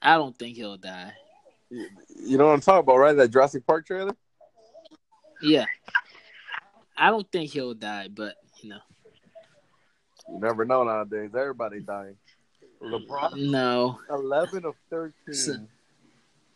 [0.00, 1.12] I don't think he'll die.
[1.70, 1.86] You,
[2.24, 3.16] you know what I'm talking about, right?
[3.16, 4.14] That Jurassic Park trailer.
[5.42, 5.64] Yeah,
[6.96, 8.80] I don't think he'll die, but you know,
[10.28, 11.30] You never know nowadays.
[11.34, 12.16] Everybody dying.
[12.82, 14.00] LeBron, no.
[14.10, 15.34] 11 of 13.
[15.34, 15.56] So-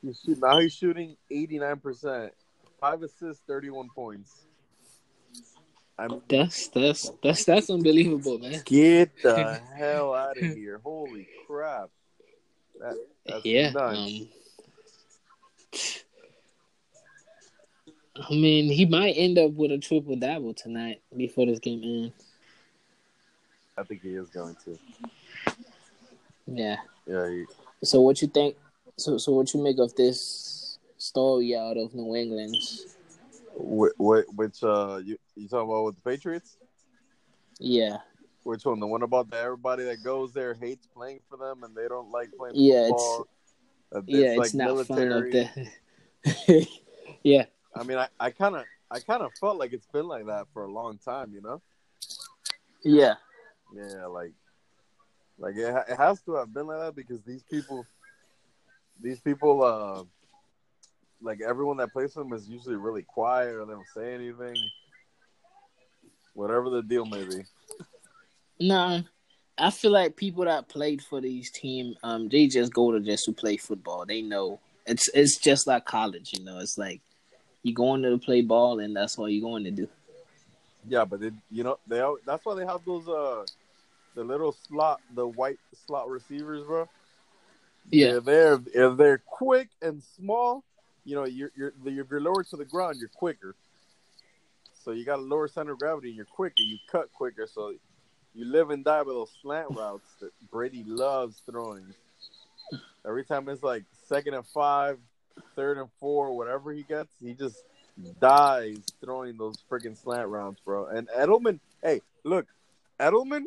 [0.02, 2.30] He's shoot, now he's shooting eighty nine percent,
[2.78, 4.42] five assists, thirty one points.
[5.98, 8.60] I'm That's that's that's that's unbelievable, man.
[8.66, 10.78] get the hell out of here!
[10.84, 11.88] Holy crap!
[12.80, 13.72] That, that's yeah.
[13.74, 14.28] Um,
[18.16, 22.24] I mean, he might end up with a triple double tonight before this game ends.
[23.76, 24.78] I think he is going to.
[26.46, 26.76] Yeah.
[27.06, 27.44] Yeah, he,
[27.82, 28.56] So what you think?
[28.96, 32.56] So so what you make of this story out of New England?
[33.56, 36.56] Wh- wh- which uh you you talking about with the Patriots?
[37.58, 37.98] Yeah.
[38.42, 38.78] Which one?
[38.80, 42.10] The one about the everybody that goes there hates playing for them and they don't
[42.10, 43.28] like playing Yeah, it's- football.
[43.94, 45.52] Uh, yeah, it's not fun up there.
[47.22, 47.44] yeah.
[47.76, 50.46] I mean, I I kind of I kind of felt like it's been like that
[50.52, 51.60] for a long time, you know?
[52.82, 53.14] Yeah.
[53.74, 54.32] Yeah, like
[55.38, 57.86] like it, it has to have been like that because these people,
[59.00, 60.04] these people, uh,
[61.22, 64.56] like everyone that plays for them is usually really quiet or they don't say anything.
[66.34, 67.44] Whatever the deal may be.
[68.60, 69.02] Nah.
[69.56, 73.24] I feel like people that played for these team, um, they just go to just
[73.26, 74.04] to play football.
[74.04, 76.58] They know it's it's just like college, you know.
[76.58, 77.00] It's like
[77.62, 79.88] you're going to play ball, and that's all you're going to do.
[80.88, 83.44] Yeah, but they, you know, they that's why they have those uh
[84.14, 86.88] the little slot, the white slot receivers, bro.
[87.90, 90.64] Yeah, If they're if they're quick and small,
[91.04, 93.54] you know, you're you're if you're lower to the ground, you're quicker.
[94.84, 96.54] So you got a lower center of gravity, and you're quicker.
[96.58, 97.74] You cut quicker, so
[98.34, 101.94] you live and die by those slant routes that Brady loves throwing.
[103.06, 104.98] Every time it's like second and five,
[105.56, 107.62] third and four, whatever he gets, he just
[108.20, 110.86] dies throwing those freaking slant routes, bro.
[110.86, 112.46] And Edelman, hey, look,
[112.98, 113.44] Edelman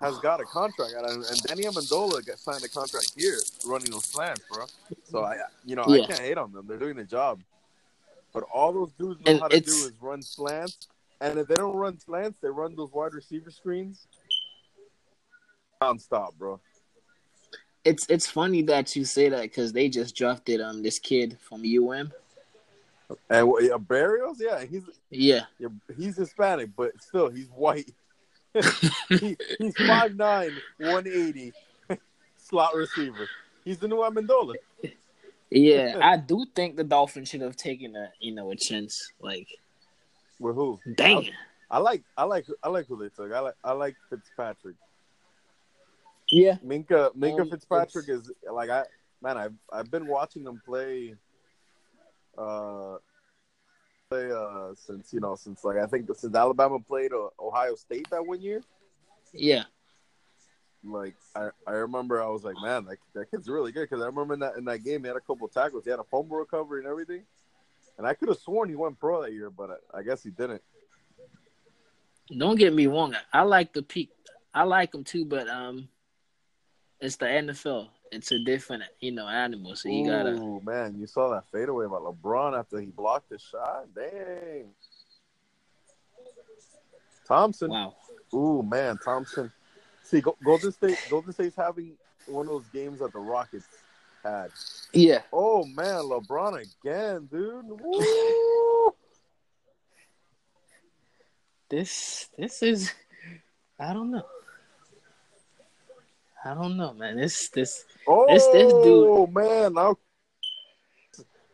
[0.00, 4.04] has got a contract, and, and Danny Amendola got signed a contract here running those
[4.06, 4.64] slants, bro.
[5.04, 6.04] So I, you know, Yeah.
[6.04, 7.40] I can't hate on them; they're doing the job.
[8.32, 10.88] But all those dudes know And how to do is run slants,
[11.20, 14.06] and if they don't run slants, they run those wide receiver screens
[15.82, 16.60] nonstop, bro.
[17.84, 21.62] it's it's funny that you say that because they just drafted um this kid from
[21.62, 22.12] UM.
[23.28, 25.40] And uh, Berrios, yeah, he's yeah,
[25.96, 27.90] he's Hispanic, but still he's white.
[29.08, 30.16] He, he's 5'9",
[30.78, 31.52] 180,
[32.36, 33.28] slot receiver.
[33.64, 34.54] He's the new Amendola.
[35.50, 35.98] yeah.
[36.02, 39.12] I do think the Dolphins should have taken a you know a chance.
[39.20, 39.48] Like,
[40.38, 40.80] With who?
[40.94, 41.30] dang.
[41.70, 43.32] I like I like I like who they took.
[43.32, 44.74] I like I like Fitzpatrick.
[46.28, 48.84] Yeah, Minkah Minkah Um, Fitzpatrick is like I
[49.22, 51.14] man I've I've been watching them play
[52.38, 52.96] uh
[54.12, 58.26] uh since you know since like I think since Alabama played uh, Ohio State that
[58.26, 58.60] one year.
[59.32, 59.64] yeah,
[60.82, 64.06] Like I, I remember I was like man that, that kid's really good because I
[64.06, 66.36] remember in that in that game he had a couple tackles he had a fumble
[66.36, 67.22] recovery and everything
[67.98, 70.30] and I could have sworn he went pro that year but I, I guess he
[70.30, 70.62] didn't.
[72.36, 73.14] Don't get me wrong.
[73.32, 74.10] I like the peak.
[74.54, 75.88] I like them too, but um,
[77.00, 77.88] it's the NFL.
[78.12, 79.76] It's a different you know animal.
[79.76, 80.30] So you gotta.
[80.30, 83.86] Oh man, you saw that fadeaway by LeBron after he blocked the shot.
[83.94, 84.70] Dang.
[87.26, 87.70] Thompson.
[87.70, 87.94] Wow.
[88.34, 89.52] Ooh, man, Thompson.
[90.02, 90.98] See, Golden State.
[91.08, 91.92] Golden State's having
[92.26, 93.66] one of those games that the Rockets
[94.24, 94.50] had.
[94.92, 95.22] Yeah.
[95.32, 97.64] Oh man, LeBron again, dude.
[97.68, 98.94] Woo!
[101.70, 102.92] This this is.
[103.78, 104.26] I don't know.
[106.44, 107.16] I don't know, man.
[107.16, 109.96] This this Oh This- this dude- Oh man, now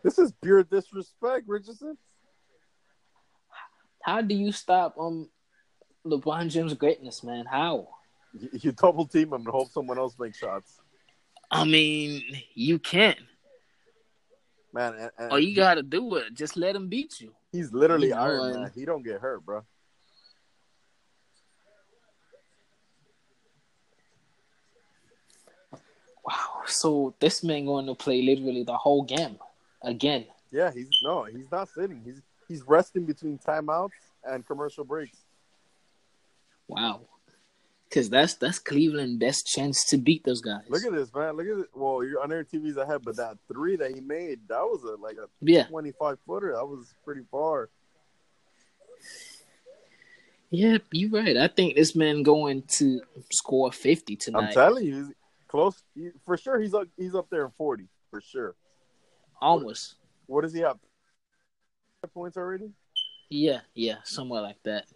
[0.03, 1.99] this is pure disrespect, Richardson.
[4.03, 5.29] how do you stop um
[6.07, 7.45] LeBron James' greatness, man?
[7.47, 7.89] How?
[8.39, 10.79] You, you double team him and hope someone else makes shots,
[11.51, 12.23] I mean,
[12.55, 13.19] you can't.
[14.73, 14.95] man.
[14.95, 16.35] And, and All you gotta do it.
[16.35, 17.33] Just let him beat you.
[17.51, 18.73] He's literally You know, Iron Man.
[18.75, 19.63] He don't get hurt, bro.
[26.25, 26.56] Wow.
[26.67, 29.39] So this man going to play literally the whole game
[29.83, 30.27] again.
[30.51, 32.03] Yeah, he's no, he's not sitting.
[32.05, 33.91] He's he's resting between timeouts
[34.25, 35.19] and commercial breaks.
[36.69, 37.03] Wow.
[37.93, 40.63] Cause that's that's Cleveland' best chance to beat those guys.
[40.69, 41.37] Look at this, man.
[41.37, 41.67] Look at it.
[41.73, 45.01] Well, you're on their TVs ahead, but that three that he made, that was a
[45.01, 46.53] like a yeah, 25 footer.
[46.55, 47.69] That was pretty far.
[50.51, 51.37] yeah, you're right.
[51.37, 53.01] I think this man going to
[53.31, 54.49] score fifty tonight.
[54.49, 55.15] I'm telling you,
[55.49, 55.83] close.
[56.25, 56.89] For sure, he's up.
[56.97, 58.55] He's up there in 40 for sure.
[59.41, 59.97] Almost.
[60.27, 60.79] What does he have?
[62.15, 62.71] Points already.
[63.29, 64.87] Yeah, yeah, somewhere like that.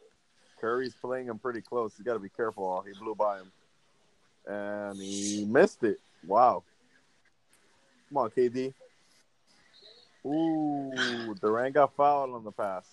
[0.61, 1.97] Curry's playing him pretty close.
[1.97, 2.65] He's got to be careful.
[2.65, 3.53] Oh, he blew by him,
[4.47, 5.99] and he missed it.
[6.25, 6.63] Wow.
[8.09, 8.73] Come on, KD.
[10.27, 12.87] Ooh, Durant got fouled on the pass.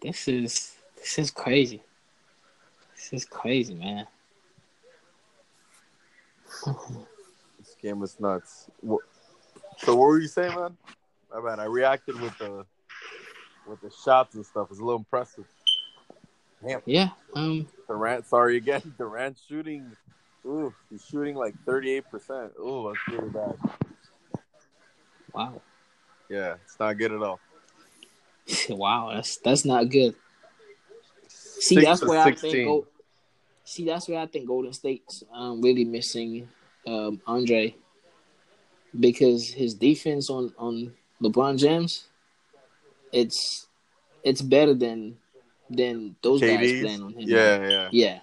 [0.00, 1.82] This is this is crazy.
[2.94, 4.06] This is crazy, man.
[7.58, 8.68] This game is nuts.
[9.78, 10.76] So what were you saying, man?
[11.32, 11.58] My bad.
[11.58, 12.64] I reacted with the
[13.66, 14.64] with the shots and stuff.
[14.64, 15.46] It was a little impressive.
[16.66, 17.08] Damn, Yeah.
[17.34, 17.66] Um.
[17.88, 18.26] Durant.
[18.26, 18.94] Sorry again.
[18.98, 19.90] Durant shooting.
[20.46, 22.52] Ooh, he's shooting like thirty eight percent.
[22.60, 23.56] Ooh, that's really bad.
[25.32, 25.60] Wow.
[26.28, 27.40] Yeah, it's not good at all.
[28.68, 29.10] wow.
[29.14, 30.14] That's that's not good.
[31.28, 32.52] See, Six that's where I 16.
[32.52, 32.84] think.
[33.64, 36.48] See, that's where I think Golden State's um, really missing
[36.86, 37.74] um, Andre
[38.98, 42.06] because his defense on on LeBron James,
[43.12, 43.66] it's
[44.22, 45.16] it's better than
[45.70, 46.80] than those guys KD's?
[46.80, 47.28] playing on him.
[47.28, 47.88] Yeah, yeah.
[47.90, 48.18] Yeah.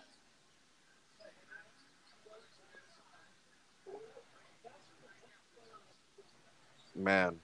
[6.95, 7.39] Man,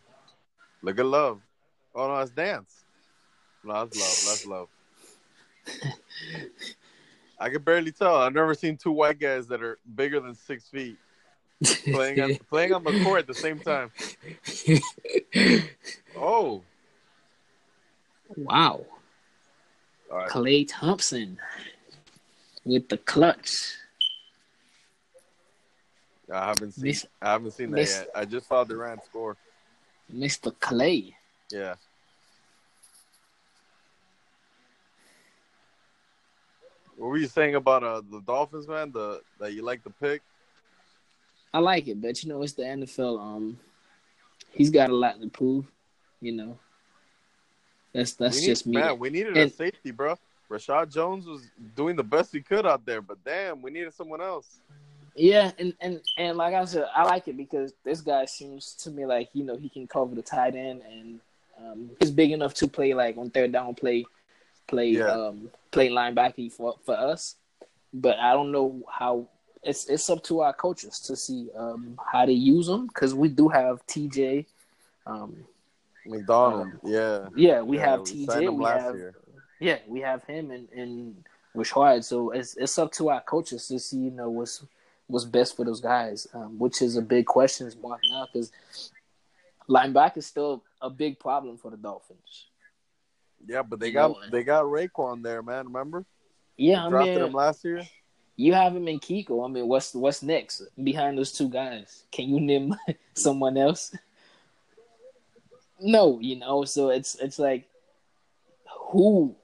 [0.83, 1.41] look at love.
[1.95, 2.83] Oh no, it's dance.
[3.63, 4.17] No, that's love.
[4.27, 4.69] That's love.
[7.39, 8.15] I can barely tell.
[8.17, 10.97] I've never seen two white guys that are bigger than six feet
[11.91, 13.91] playing on, playing on the court at the same time.
[16.19, 16.63] Oh,
[18.35, 18.83] wow.
[20.11, 20.27] right.
[20.29, 21.37] Klay Thompson
[22.65, 23.75] with the clutch.
[26.33, 26.83] I haven't seen.
[26.85, 28.09] Miss- I haven't seen that Miss- yet.
[28.15, 29.37] I just saw Durant score.
[30.13, 30.51] Mr.
[30.53, 31.13] Klay.
[31.51, 31.75] Yeah.
[36.97, 38.91] What were you saying about uh, the Dolphins, man?
[38.91, 40.21] The that you like the pick?
[41.53, 43.19] I like it, but you know it's the NFL.
[43.19, 43.59] Um,
[44.51, 45.65] he's got a lot to prove.
[46.21, 46.59] You know,
[47.93, 48.73] that's that's need, just me.
[48.77, 50.17] Man, we needed And- a safety, bro.
[50.49, 51.41] Reshad Jones was
[51.75, 54.59] doing the best he could out there, but damn, we needed someone else.
[55.13, 58.91] Yeah, and, and and like I said, I like it because this guy seems to
[58.91, 61.19] me like you know he can cover the tight end and
[61.59, 64.05] um, he's big enough to play like on third down play,
[64.67, 65.11] play Yeah.
[65.11, 67.35] um play linebacker for for us.
[67.93, 69.27] But I don't know how
[69.63, 73.29] it's it's up to our coaches to see um how to use them because we
[73.29, 74.45] do have TJ.
[75.05, 75.35] Um,
[76.05, 77.29] McDonald, yeah.
[77.35, 78.47] yeah, we Yeah, have we TJ.
[78.47, 79.15] him We have year.
[79.59, 81.23] yeah, we have him and and
[81.55, 82.03] Rashard.
[82.03, 84.63] So it's it's up to our coaches to see you know what's
[85.07, 88.51] what's best for those guys, um, which is a big question mark now because
[89.69, 92.47] linebacker is still a big problem for the Dolphins.
[93.45, 95.67] Yeah, but they got they got Raekwon there, man.
[95.67, 96.05] Remember?
[96.57, 97.83] Yeah, They I drafted mean, him last year.
[98.35, 99.45] you have him in Kiko.
[99.45, 102.03] I mean, what's what's next behind those two guys?
[102.11, 102.75] Can you name
[103.13, 103.95] someone else?
[105.79, 106.65] No, you know.
[106.65, 107.67] So it's it's like
[108.91, 109.35] who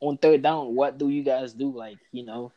[0.00, 0.74] on third down?
[0.74, 1.70] What do you guys do?
[1.70, 2.52] Like you know.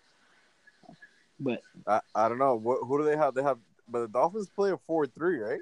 [1.39, 2.55] But I, I don't know.
[2.55, 3.33] What who do they have?
[3.33, 3.57] They have
[3.89, 5.61] but the Dolphins play a four three, right?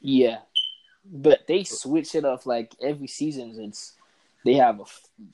[0.00, 0.38] Yeah,
[1.10, 3.54] but they switch it up like every season.
[3.60, 3.94] It's
[4.44, 4.84] they have a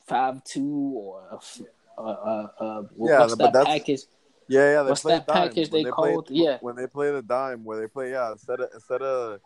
[0.06, 1.61] five two or a, f-
[1.98, 4.00] a, a, a Yeah, what's that package?
[4.48, 4.82] Yeah, yeah.
[4.82, 5.48] They What's play that dime.
[5.48, 6.28] package When they play- called?
[6.30, 6.58] Yeah.
[6.61, 9.40] when they play the dime, where they play yeah instead of instead of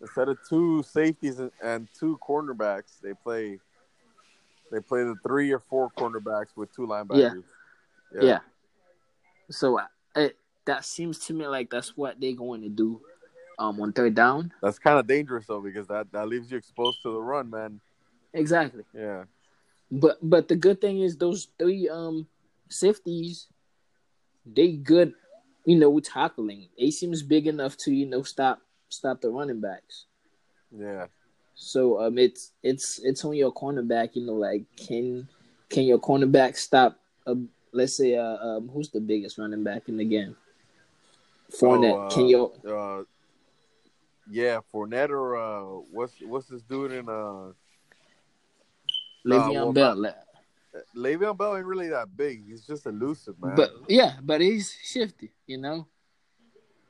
[0.00, 3.58] instead of two safeties and, and two cornerbacks, they play
[4.70, 7.42] they play the three or four cornerbacks with two linebackers.
[8.14, 8.22] Yeah.
[8.22, 8.38] Yeah.
[9.50, 13.00] So uh, it, that seems to me like that's what they're going to do
[13.62, 14.52] um, on third down.
[14.60, 17.80] That's kind of dangerous though because that that leaves you exposed to the run, man.
[18.32, 18.84] Exactly.
[18.92, 19.24] Yeah.
[19.90, 22.26] But but the good thing is those three um
[22.68, 23.46] safeties,
[24.44, 25.14] they good,
[25.64, 26.68] you know, with tackling.
[26.78, 30.06] They seems big enough to you know stop stop the running backs.
[30.76, 31.06] Yeah.
[31.54, 34.16] So um, it's it's it's on your cornerback.
[34.16, 35.28] You know, like can
[35.68, 36.98] can your cornerback stop?
[37.26, 37.34] Uh,
[37.72, 40.36] let's say, uh, um, who's the biggest running back in the game?
[41.52, 41.92] Fournette.
[41.92, 43.04] Oh, uh, can your Uh,
[44.30, 47.52] yeah, Fournette or uh, what's what's this dude in uh,
[49.26, 50.14] Le'Veon well, Bell?
[50.96, 52.46] Le'Veon Bell ain't really that big.
[52.46, 53.54] He's just elusive, man.
[53.56, 55.32] But yeah, but he's shifty.
[55.46, 55.86] You know.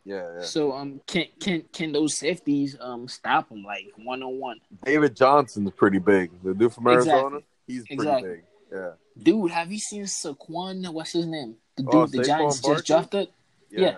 [0.05, 0.43] yeah, yeah.
[0.45, 4.61] So um, can can can those safeties um stop him like one on one?
[4.85, 6.31] David Johnson's pretty big.
[6.43, 7.45] The dude from Arizona, Exactly.
[7.67, 8.29] he's pretty Exactly.
[8.31, 8.45] big.
[8.73, 8.91] Yeah.
[9.23, 10.91] Dude, have you seen Saquon?
[10.93, 11.57] What's his name?
[11.77, 13.29] The dude Oh, the Saquon Giants just drafted.
[13.71, 13.97] Yeah.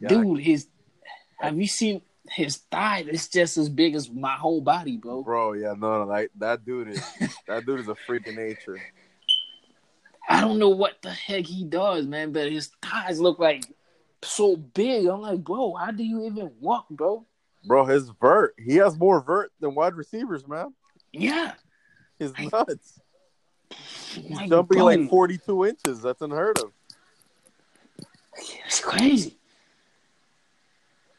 [0.00, 0.08] Yeah.
[0.08, 0.68] Dude, his
[1.40, 3.04] have you seen his thigh?
[3.08, 5.22] is just as big as my whole body, bro.
[5.22, 7.02] Bro, yeah, no, no, like that dude is
[7.46, 8.78] that dude is a freak of nature.
[10.28, 13.64] I don't know what the heck he does, man, but his thighs look like
[14.22, 15.06] so big.
[15.06, 17.24] I'm like, bro, how do you even walk, bro?
[17.64, 20.74] Bro, his vert, he has more vert than wide receivers, man.
[21.12, 21.52] Yeah,
[22.18, 23.00] his nuts.
[24.14, 26.02] He's jumping like 42 inches.
[26.02, 26.72] That's unheard of.
[28.66, 29.37] It's crazy.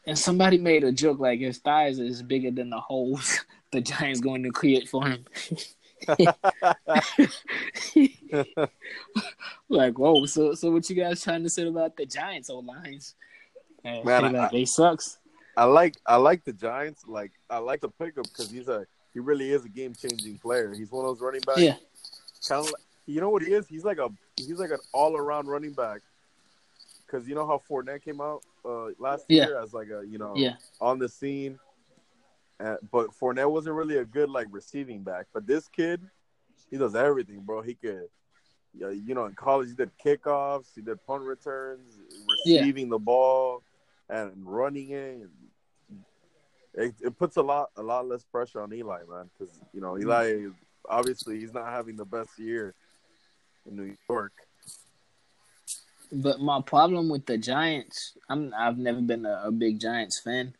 [0.06, 4.20] And somebody made a joke like his thighs is bigger than the holes the Giants
[4.20, 5.24] going to create for him.
[9.68, 13.14] like, whoa, so so what you guys trying to say about the Giants old lines?
[13.84, 15.18] Man, Man, like, I- they sucks.
[15.56, 17.04] I like I like the Giants.
[17.06, 20.72] Like I like the pickup because he's a he really is a game changing player.
[20.72, 21.60] He's one of those running backs.
[21.60, 21.74] Yeah.
[22.48, 23.66] Kind of like, you know what he is?
[23.68, 26.00] He's like a he's like an all around running back.
[27.10, 29.46] Because you know how Fournette came out uh, last Yeah.
[29.46, 30.56] year as like a you know Yeah.
[30.80, 31.58] on the scene,
[32.60, 35.26] uh, but Fournette wasn't really a good like receiving back.
[35.32, 36.00] But this kid,
[36.70, 37.62] he does everything, bro.
[37.62, 38.08] He could,
[38.74, 41.98] yeah, you know, in college he did kickoffs, he did punt returns,
[42.44, 42.60] Yeah.
[42.60, 43.62] receiving the ball,
[44.08, 45.28] and running it.
[46.74, 49.98] It, it puts a lot a lot less pressure on Eli, man, because you know
[49.98, 50.46] Eli
[50.88, 52.74] obviously he's not having the best year
[53.66, 54.32] in New York.
[56.12, 60.54] But my problem with the Giants, I'm I've never been a, a big Giants fan,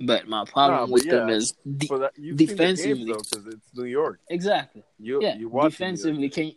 [0.00, 3.04] but my problem with them is de- that, defensively.
[3.04, 4.20] because it's New York.
[4.30, 4.82] exactly.
[4.98, 6.52] You Yeah, you defensively can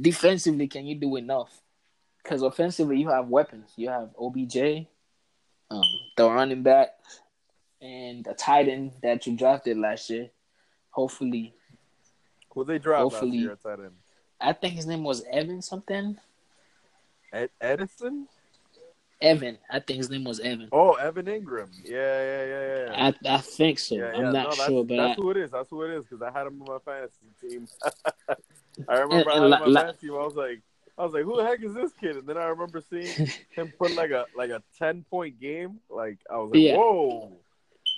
[0.00, 1.60] defensively can you do enough?
[2.22, 3.70] Because offensively you have weapons.
[3.76, 4.86] You have OBJ,
[5.70, 5.82] um,
[6.16, 6.88] the running back,
[7.80, 10.30] and the tight end that you drafted last year.
[10.90, 11.54] Hopefully,
[12.50, 13.94] Who they draft last Hopefully- year at tight end?
[14.40, 16.18] I think his name was Evan something.
[17.34, 18.28] Ed- Edison?
[19.20, 20.68] Evan, I think his name was Evan.
[20.72, 21.68] Oh, Evan Engram.
[21.84, 23.12] Yeah, yeah, yeah, yeah.
[23.28, 23.94] I I think so.
[23.94, 24.16] yeah, yeah.
[24.18, 25.50] I'm not no, that's, sure, but that's I, who it is.
[25.50, 27.68] That's who it is because I had him on my fantasy team.
[28.88, 30.16] I remember And- I had him on my fantasy team.
[30.16, 30.60] I was like,
[30.98, 32.16] I was like, who the heck is this kid?
[32.16, 35.80] And then I remember seeing him put like a like a ten point game.
[35.88, 36.76] Like I was like, Yeah.
[36.76, 37.32] whoa,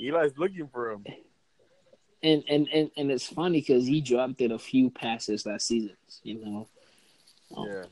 [0.01, 1.05] Eli's looking for him.
[2.22, 5.97] and and and, and it's funny because he dropped it a few passes last season.
[6.22, 6.68] You know,
[7.57, 7.66] Oh.
[7.66, 7.84] Yeah.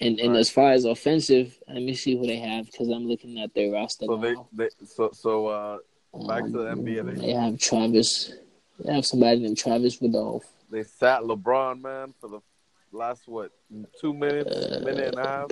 [0.00, 0.38] And and Right.
[0.40, 3.72] as far as offensive, let me see who they have because I'm looking at their
[3.72, 4.48] roster So they now.
[4.52, 5.78] they so so uh
[6.26, 7.02] back to the Um, NBA.
[7.14, 8.32] They They have Travis.
[8.78, 10.44] They have somebody named Travis Rudolph.
[10.70, 12.40] they sat LeBron man for the
[12.92, 13.52] last what
[14.00, 15.50] two minutes, Uh, minute and a half.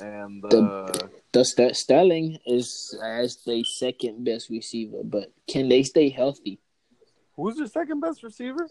[0.00, 5.82] And uh, The- The Ster- Sterling is as the second best receiver, but can they
[5.82, 6.60] stay healthy?
[7.34, 8.66] who's your second best receiver?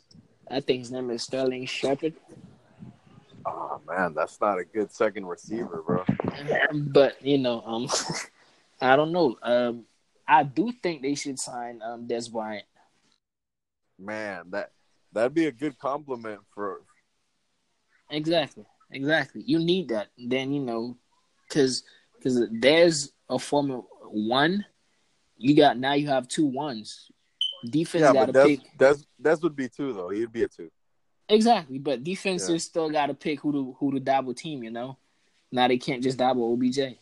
[0.49, 2.13] I think his name is Sterling Shepard.
[3.76, 6.05] Oh man, that's not a good second receiver, bro.
[6.71, 7.89] But you know, um,
[8.82, 9.38] I don't know.
[9.41, 9.86] Um,
[10.28, 12.65] I do think they should sign um Dez Bryant.
[13.99, 14.71] Man, that
[15.11, 16.82] that'd be a good compliment for.
[18.09, 19.43] Exactly, exactly.
[19.45, 20.07] You need that.
[20.17, 20.95] Then you know,
[21.47, 21.84] because
[22.17, 24.65] because there's a former one.
[25.38, 25.93] You got now.
[25.93, 27.11] You have two ones.
[27.69, 30.09] Defense Yeah, got to pick Dez Dez would be two though.
[30.09, 30.71] He'd be a two.
[31.30, 31.80] Exactly.
[31.80, 32.57] But defenses Yeah.
[32.57, 34.63] still got to pick who to who to double team.
[34.63, 34.97] You know,
[35.51, 36.97] now they can't just double OBJ.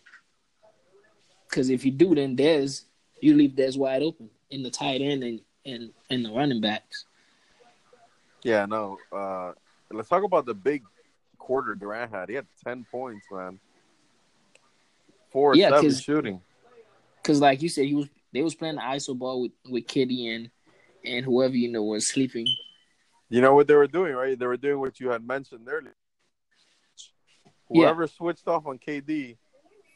[1.49, 2.85] Because if you do, then Dez
[3.21, 7.05] you leave Dez wide open in the tight end and and and the running backs.
[8.43, 8.97] Yeah, no.
[9.11, 9.53] Uh,
[9.91, 10.83] let's talk about the big
[11.37, 12.29] quarter Durant had.
[12.29, 13.59] He had ten points, man.
[15.31, 16.41] Four Yeah, seven 'cause- shooting.
[17.21, 20.27] Because like you said, he was they was playing the ISO ball with with Kitty
[20.29, 20.49] and
[21.05, 22.47] and whoever you know was sleeping.
[23.33, 24.37] You know what they were doing, right?
[24.37, 25.95] They were doing what you had mentioned earlier.
[27.71, 27.81] Yeah.
[27.81, 29.37] Whoever switched off on KD,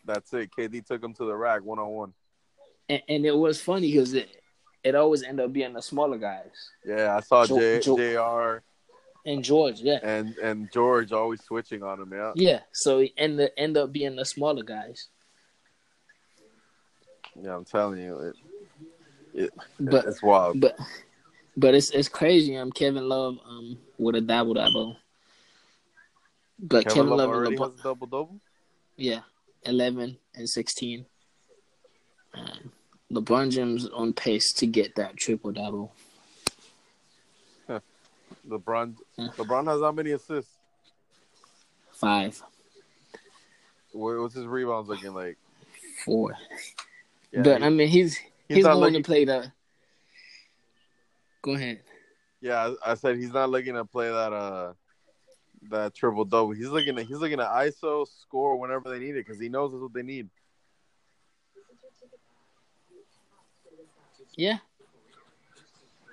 [0.03, 0.49] that's it.
[0.57, 2.13] KD took him to the rack one on one.
[2.89, 4.41] And, it was funny because it
[4.83, 6.71] it always ended up being the smaller guys.
[6.83, 8.63] Yeah, I saw Jo- J- Jo- Jr.
[9.29, 12.11] And George, yeah, and and George always switching on him.
[12.11, 12.59] Yeah, yeah.
[12.71, 15.09] So it ended end up being the smaller guys.
[17.39, 17.55] yeah.
[17.55, 18.35] I'm telling you, it,
[19.43, 20.59] it, But it's wild.
[20.59, 20.75] but
[21.57, 22.55] but it's it's crazy.
[22.55, 24.97] Um, Kevin Love um with a double double.
[26.59, 28.39] But Kevin, Kevin, Love already LeBron, has double double.
[28.95, 29.19] yeah,
[29.63, 31.05] eleven and sixteen.
[32.33, 32.71] Um,
[33.11, 35.93] LeBron James on pace to get that triple double.
[38.49, 38.95] LeBron.
[39.17, 40.51] LeBron has how many assists?
[41.91, 42.43] Five,
[43.91, 45.37] What- What's his rebounds looking like?
[46.05, 46.37] four.
[47.31, 49.51] Yeah, but he- I mean, he's he's he's, going looking- to play the.
[51.47, 51.79] Go ahead.
[52.41, 52.73] yeah.
[52.83, 54.73] I I said he's not looking to play that uh
[55.69, 56.51] that triple double.
[56.51, 59.71] He's looking to he's looking to ISO score whenever they need it because he knows
[59.71, 60.29] that's what they need.
[64.35, 64.57] Yeah,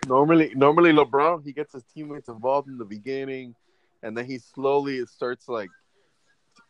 [0.07, 3.57] Normally, normally LeBron he gets his teammates involved in the beginning,
[4.05, 5.71] and then he slowly starts like,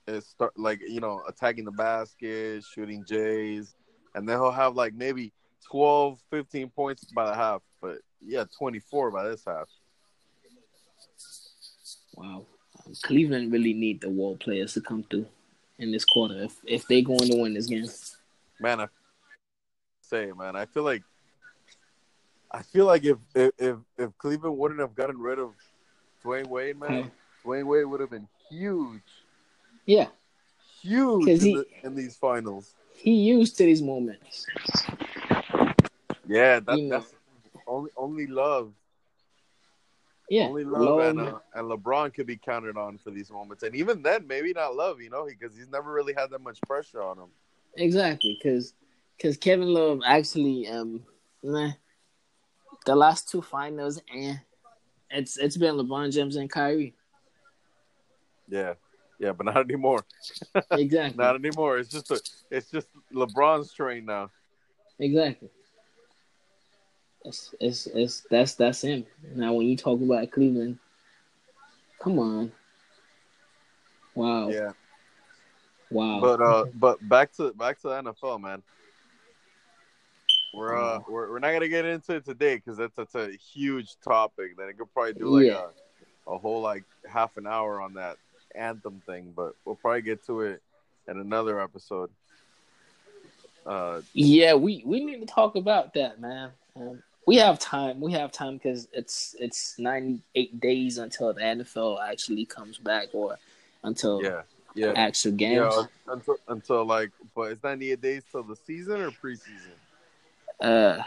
[0.06, 3.76] it start like you know attacking the basket, shooting Jays,
[4.14, 5.34] and then he'll have like maybe
[5.70, 7.62] 12, 15 points by the half.
[7.80, 9.68] But yeah, twenty four by this half.
[12.14, 12.44] wow.
[13.02, 15.26] Cleveland really need the wall players to come through.
[15.78, 17.86] in this quarter if if they're going to win this game.
[18.60, 18.86] Man, I
[20.02, 21.02] say, man, I feel like
[22.50, 25.52] I feel like if if if, Cleveland wouldn't have gotten rid of
[26.24, 26.98] Dwyane Wade, man, uh-huh.
[27.00, 27.08] Yeah.
[27.44, 29.02] Dwyane Wade would have been huge,
[29.86, 30.06] Yeah,
[30.80, 32.72] huge in, he- the, in these finals.
[32.94, 34.46] he used to these moments.
[36.26, 36.98] Yeah, that, You know.
[36.98, 37.14] that's
[37.66, 38.72] only only love,
[40.28, 43.62] Yeah, only love, Love- and uh, and LeBron could be counted on for these moments,
[43.62, 46.60] and even then, maybe not love, you know, because he's never really had that much
[46.62, 47.28] pressure on him.
[47.76, 48.38] exactly.
[48.42, 48.74] Because
[49.16, 51.02] because Kevin Love actually um,
[51.42, 51.72] nah,
[52.86, 54.40] the last two finals and
[55.10, 56.94] it's it's been LeBron James and Kyrie.
[58.48, 58.74] Yeah,
[59.18, 60.04] yeah, but not anymore.
[60.70, 61.16] Exactly.
[61.22, 61.78] Not anymore.
[61.78, 62.20] It's just a,
[62.50, 64.30] it's just LeBron's train now.
[64.98, 65.48] Exactly.
[67.24, 69.06] It's, it's, it's, that's that's him.
[69.34, 70.78] Now, when you talk about Cleveland,
[71.98, 72.52] come on.
[74.14, 74.48] Wow.
[74.50, 74.72] Yeah.
[75.90, 76.20] Wow.
[76.20, 78.62] But uh, but back to back to the NFL, man.
[80.54, 83.96] We're uh, we're, we're not gonna get into it today because that's that's a huge
[84.04, 84.56] topic.
[84.56, 85.66] Then it could probably do like Yeah.
[86.26, 88.18] a, a whole like half an hour on that
[88.54, 89.32] anthem thing.
[89.34, 90.62] But we'll probably get to it
[91.08, 92.10] in another episode.
[93.66, 96.50] Uh, yeah, we, we need to talk about that, man.
[96.76, 98.00] Um, we have time.
[98.00, 103.08] We have time because it's it's ninety eight days until the NFL actually comes back,
[103.12, 103.36] or
[103.82, 104.42] until yeah,
[104.74, 105.74] yeah, actual games.
[105.76, 105.84] yeah.
[106.12, 109.74] Until until like, but it's ninety eight days till the season or preseason.
[110.60, 111.02] Uh,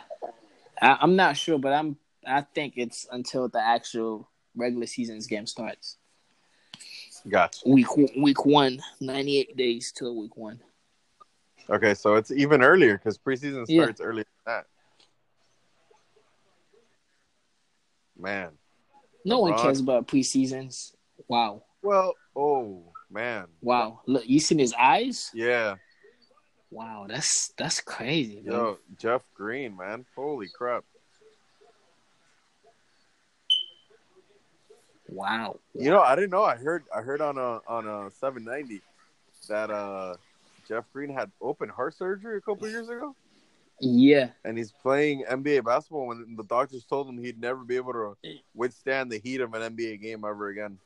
[0.82, 5.46] I, I'm not sure, but I'm I think it's until the actual regular season's game
[5.46, 5.98] starts.
[7.28, 7.60] Gotcha.
[7.68, 7.88] Week
[8.18, 10.60] week one, 98 days till week one.
[11.70, 13.84] Okay, so it's even earlier because preseason Yeah.
[13.84, 14.66] starts earlier than that.
[18.18, 18.52] Man.
[19.26, 20.94] No one cares about preseasons.
[21.28, 23.48] Wow, Well, oh man.
[23.62, 24.02] wow.
[24.06, 25.32] Look, you seen his eyes?
[25.34, 25.76] Yeah.
[26.72, 28.42] Wow, that's that's crazy.
[28.46, 30.06] Yo, Jeff Green, man.
[30.16, 30.84] Holy crap.
[35.10, 35.60] Wow.
[35.74, 36.44] You know, I didn't know.
[36.44, 38.82] I heard I heard on a on a 790
[39.48, 40.16] that uh
[40.68, 43.16] Jeff Green had open heart surgery a couple years ago
[43.80, 47.94] Yeah, and he's playing NBA basketball when the doctors told him he'd never be able
[47.94, 48.18] to
[48.56, 50.80] withstand the heat of an NBA game ever again.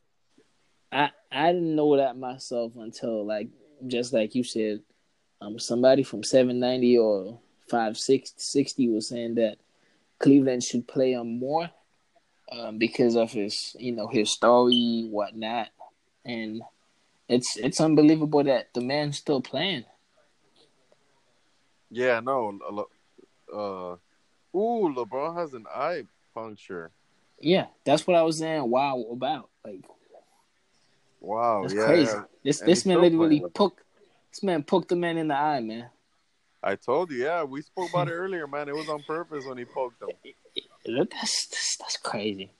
[0.91, 3.47] I I didn't know that myself until like
[3.87, 4.81] just like you said,
[5.39, 7.39] um, somebody from 790 or
[7.69, 9.57] 5660 was saying that
[10.19, 11.69] Cleveland should play him more,
[12.51, 15.69] um, because of his you know his story whatnot,
[16.25, 16.61] and
[17.29, 19.85] it's it's unbelievable that the man's still playing.
[21.91, 22.57] Yeah, no.
[23.53, 23.95] Uh,
[24.57, 26.91] ooh, LeBron has an eye puncture.
[27.39, 28.69] Yeah, that's what I was saying.
[28.69, 29.83] Wow, about like
[31.21, 31.85] Wow, that's yeah.
[31.85, 32.17] crazy.
[32.43, 33.83] This And this man literally poked
[34.31, 35.89] this man poked the man in the eye, man.
[36.63, 37.43] I told you, yeah.
[37.43, 38.69] We spoke about it earlier, man.
[38.69, 40.09] It was on purpose when he poked him.
[40.85, 42.51] That's that's, that's crazy.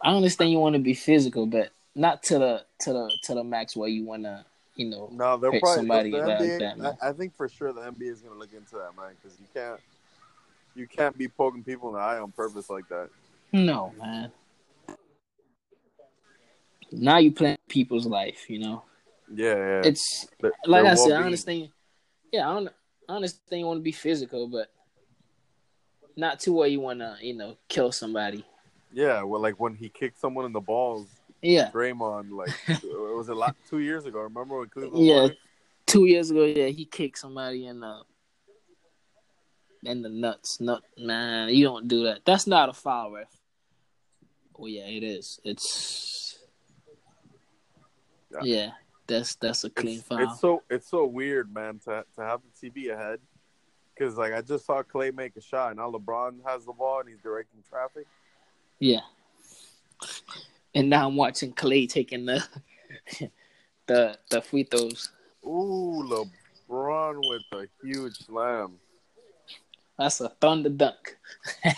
[0.00, 3.44] I understand you want to be physical, but not to the to the to the
[3.44, 4.44] max where you want to,
[4.80, 5.10] you know.
[5.12, 6.96] No, they're Pick probably somebody the NBA, that.
[7.02, 9.38] I, I think for sure the NBA is going to look into that, man, because
[9.38, 9.78] you can't
[10.74, 13.10] you can't be poking people in the eye on purpose like that.
[13.52, 14.32] No, man.
[16.90, 18.82] Now you playing people's life, you know.
[19.32, 19.82] Yeah, yeah.
[19.84, 20.26] It's
[20.64, 21.68] like I said, I understand.
[22.32, 22.70] Yeah, I, un-
[23.08, 24.72] I understand you want to be physical, but
[26.16, 28.44] not to where you want to, you know, kill somebody.
[28.92, 31.06] Yeah, well, like when he kicked someone in the balls,
[31.42, 34.20] Yeah, Draymond, like uh, it was a lot two years ago.
[34.20, 35.06] Remember when Cleveland?
[35.06, 35.20] Yeah.
[35.22, 35.36] won
[35.86, 38.02] two years ago, yeah, he kicked somebody in the
[39.84, 40.60] in the nuts.
[40.60, 42.20] Nut, man, you don't do that.
[42.24, 43.28] That's not a foul, ref.
[44.56, 45.40] Well, yeah, it is.
[45.42, 46.38] It's
[48.30, 48.40] Yeah.
[48.42, 48.70] yeah,
[49.06, 50.18] that's that's a clean It's, foul.
[50.20, 53.20] it's so it's so weird, man, to to have the TV ahead.
[53.94, 57.00] Because like I just saw Klay make a shot, and now LeBron has the ball
[57.00, 58.06] and he's directing traffic.
[58.78, 59.00] Yeah.
[60.74, 62.44] And now I'm watching Klay taking the
[63.86, 65.10] the the free throws.
[65.44, 66.26] Ooh,
[66.68, 68.78] LeBron with a huge slam.
[69.98, 71.16] That's a thunder dunk.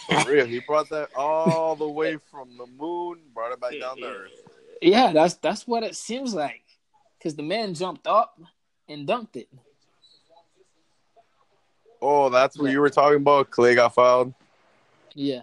[0.08, 3.96] For real, he brought that all the way from the moon, brought it back down
[3.98, 4.30] to earth.
[4.80, 6.62] Yeah, that's that's what it seems like.
[7.22, 8.38] Cause the man jumped up
[8.88, 9.48] and dunked it.
[12.00, 12.72] Oh, that's what Yeah.
[12.72, 13.50] you were talking about.
[13.50, 14.34] Klay got fouled.
[15.14, 15.42] Yeah.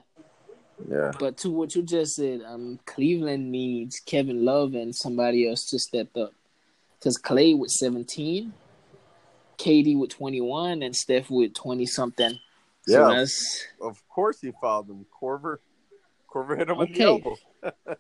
[0.88, 1.12] Yeah.
[1.20, 5.80] But to what you just said, um, Cleveland needs Kevin Love and somebody else to
[5.80, 6.34] step up.
[6.98, 8.54] Because Klay with 17,
[9.58, 12.40] KD with 21, and Steph with 20 something.
[12.88, 13.16] So Yeah.
[13.16, 15.06] that's Of course he fouled him.
[15.22, 15.58] Korver,
[16.30, 16.94] Korver hit him in Okay.
[16.94, 17.38] the elbow.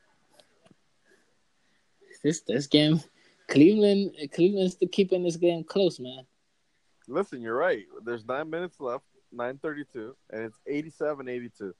[2.23, 3.01] this this game.
[3.47, 6.25] Cleveland, Cleveland's still keeping this game close, man.
[7.07, 7.85] Listen, you're right.
[8.03, 10.59] There's nine minutes left, nine thirty-two, and it's
[11.01, 11.73] 87-82.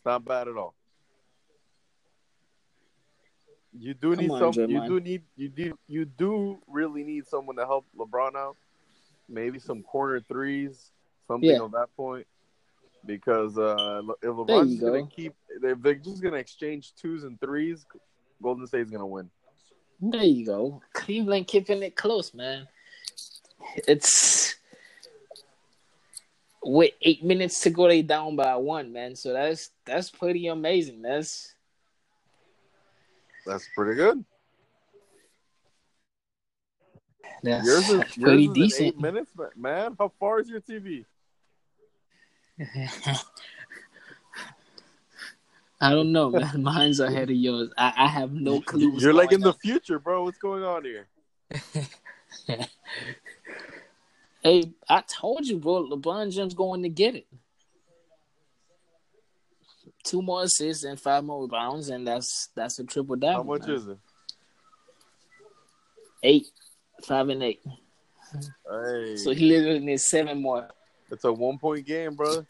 [0.00, 0.72] It's not bad at all.
[3.78, 4.70] You do Come need on, some.
[4.70, 5.22] You do need.
[5.36, 5.78] You do.
[5.88, 8.56] You do really need someone to help LeBron out.
[9.28, 10.90] Maybe some corner threes,
[11.28, 11.60] something Yeah.
[11.60, 12.26] of that point.
[13.04, 17.84] Because uh, if LeBron's gonna keep, if they're just gonna exchange twos and threes,
[18.42, 19.28] Golden State's gonna win.
[20.00, 20.80] There you go.
[20.94, 22.66] Cleveland keeping it close, man.
[23.86, 24.39] It's
[26.62, 29.16] with eight minutes to go, they down by one, man.
[29.16, 31.02] So that's that's pretty amazing.
[31.02, 31.54] That's
[33.46, 34.24] That's pretty good.
[37.42, 38.88] that's, Yours is, yours pretty is decent.
[38.88, 39.96] eight minutes, man.
[39.98, 41.04] How far is your TV?
[45.80, 46.62] I don't know, man.
[46.62, 47.70] Mine's ahead of yours.
[47.78, 48.92] I, I have no clue.
[48.98, 50.24] You're like in going the future, bro.
[50.24, 51.08] What's going on here?
[54.42, 55.88] Hey, I told you, bro.
[55.88, 57.26] LeBron James going to get it.
[60.02, 63.34] Two more assists and five more rebounds, and that's that's a triple double.
[63.36, 63.76] How much man.
[63.76, 63.98] is it?
[66.22, 66.46] Eight,
[67.02, 67.60] five, and eight.
[68.32, 70.68] Hey, So he literally needs seven more.
[71.10, 72.46] it's a one point game, brother.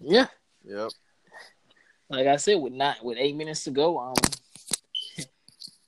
[0.00, 0.26] Yeah,
[0.64, 0.90] Yep.
[2.10, 4.14] like I said, with not with eight minutes to go, um,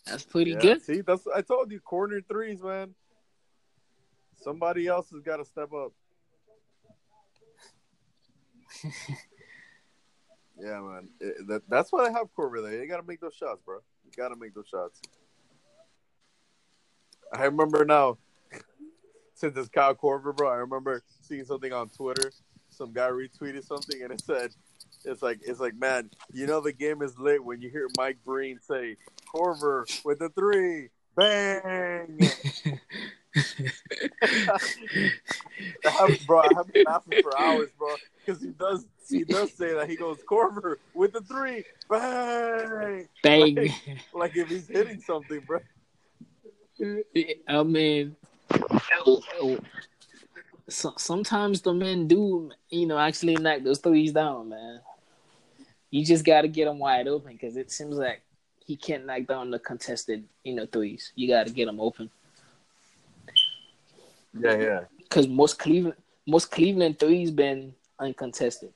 [0.07, 0.83] that's pretty Yeah, good.
[0.83, 2.95] See, that's I told you, corner threes, man.
[4.43, 5.93] Somebody else has got to step up.
[10.59, 11.09] yeah, man.
[11.21, 12.81] It- that, that's why they have Korver there.
[12.83, 13.79] You got to make those shots, bro.
[14.05, 15.01] You got to make those shots.
[17.33, 18.19] I remember now,
[19.35, 20.51] since it's Kyle Korver, bro.
[20.51, 22.33] I remember seeing something on Twitter.
[22.71, 24.51] Some guy retweeted something, and it said,
[25.05, 28.19] "It's like it's like, man, you know the game is lit when you hear Mike
[28.25, 28.97] Breen say
[29.35, 32.21] Korver with the three, bang."
[36.27, 39.89] Bro, I have been laughing for hours, bro, because he does he does say that
[39.89, 43.55] he goes Korver with the three, bang, Bang.
[43.55, 43.73] Like,
[44.15, 45.61] like if he's hitting something, bro.
[47.49, 48.17] I mean,
[50.69, 54.81] so, sometimes the men do, you know, actually knock those threes down, man.
[55.91, 58.23] You just got to get them wide open because it seems like
[58.65, 61.13] he can't knock down the contested, you know, threes.
[61.15, 62.11] You got to get them open
[64.39, 64.81] Yeah, yeah.
[64.99, 68.73] because most Cleveland, most Cleveland threes been uncontested.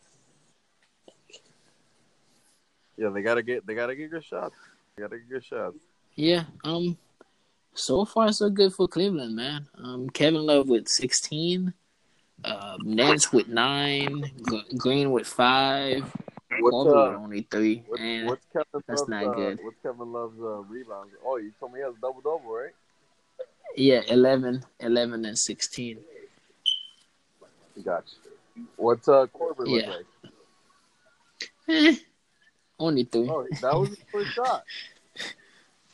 [2.96, 4.54] Yeah, they gotta get they gotta get good shots.
[4.96, 5.78] They gotta get good shots.
[6.14, 6.44] Yeah.
[6.64, 6.96] Um.
[7.74, 9.66] So far, so good for Cleveland, man.
[9.76, 10.10] Um.
[10.10, 11.74] Kevin Love with sixteen.
[12.44, 14.24] Uh, Nance with nine.
[14.48, 16.12] G- Green with five.
[16.60, 17.82] What's uh, only three.
[17.86, 19.58] what's, what's Kevin that's Love's, not uh, good.
[19.62, 21.12] What's Kevin Love's uh, rebounds?
[21.24, 22.72] Oh, you told me he has double double, right?
[23.76, 25.98] Yeah, 11, 11 and sixteen.
[27.82, 28.14] Gotcha.
[28.76, 29.90] What's uh Corbin look Yeah.
[29.90, 30.06] like?
[31.68, 31.96] Eh,
[32.78, 33.28] only three.
[33.30, 34.64] Oh, that was his first shot.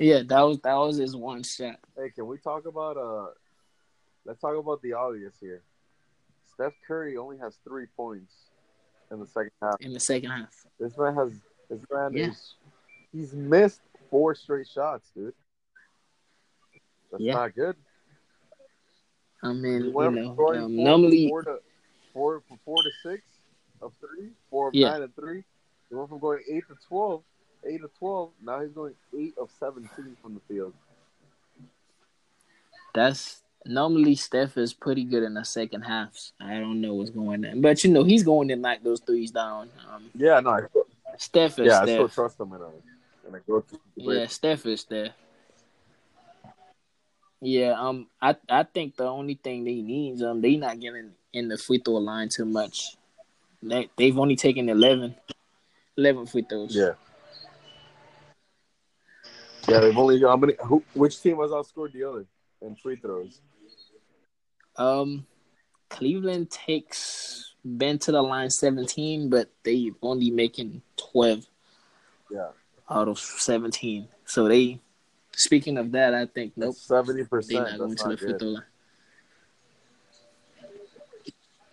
[0.01, 1.74] Yeah, that was that was his one shot.
[1.97, 3.31] Hey, can we talk about uh?
[4.24, 5.61] Let's talk about the obvious here.
[6.55, 8.33] Steph Curry only has three points
[9.11, 9.74] in the second half.
[9.81, 10.55] in the second half.
[10.79, 11.33] This man has
[11.68, 12.29] this man Yeah.
[12.29, 12.55] is
[13.12, 15.35] he's missed four straight shots, dude.
[17.11, 17.35] That's Yeah.
[17.35, 17.77] not good.
[19.43, 21.59] I mean, you know, um, four, normally, four to
[22.13, 23.23] four from four to six
[23.81, 24.91] of three, four of Yeah.
[24.91, 25.45] nine and three.
[25.89, 27.23] He went from going eight to twelve,
[27.65, 28.33] eight to twelve.
[28.43, 30.75] Now he's going eight of seventeen from the field.
[32.95, 36.33] that's normally Steph is pretty good in the second halves.
[36.41, 39.31] I don't know what's going on, but you know he's going to knock those threes
[39.31, 39.71] down.
[39.89, 40.61] Um, Yeah, no, I
[41.17, 44.85] Steph is yeah, I still trust him in a in a growth Yeah, Steph is
[44.85, 45.15] there.
[47.41, 51.49] Yeah, um, I I think the only thing they need, um, they not getting in
[51.49, 52.97] the free throw line too much.
[53.62, 55.14] They they've only taken 11,
[55.97, 56.74] 11 free throws.
[56.74, 56.93] Yeah.
[59.68, 60.55] Yeah, they've only how many?
[60.64, 62.24] Who, which team has outscored the other
[62.62, 63.41] in free throws?
[64.76, 65.26] Um,
[65.91, 71.47] Cleveland takes Ben to the line seventeen, but they only making twelve
[72.30, 72.49] Yeah,
[72.89, 74.09] out of seventeen.
[74.24, 74.80] So they,
[75.39, 77.70] speaking of that, I think nope, seventy they're percent.
[77.70, 78.64] not going to the free throw line.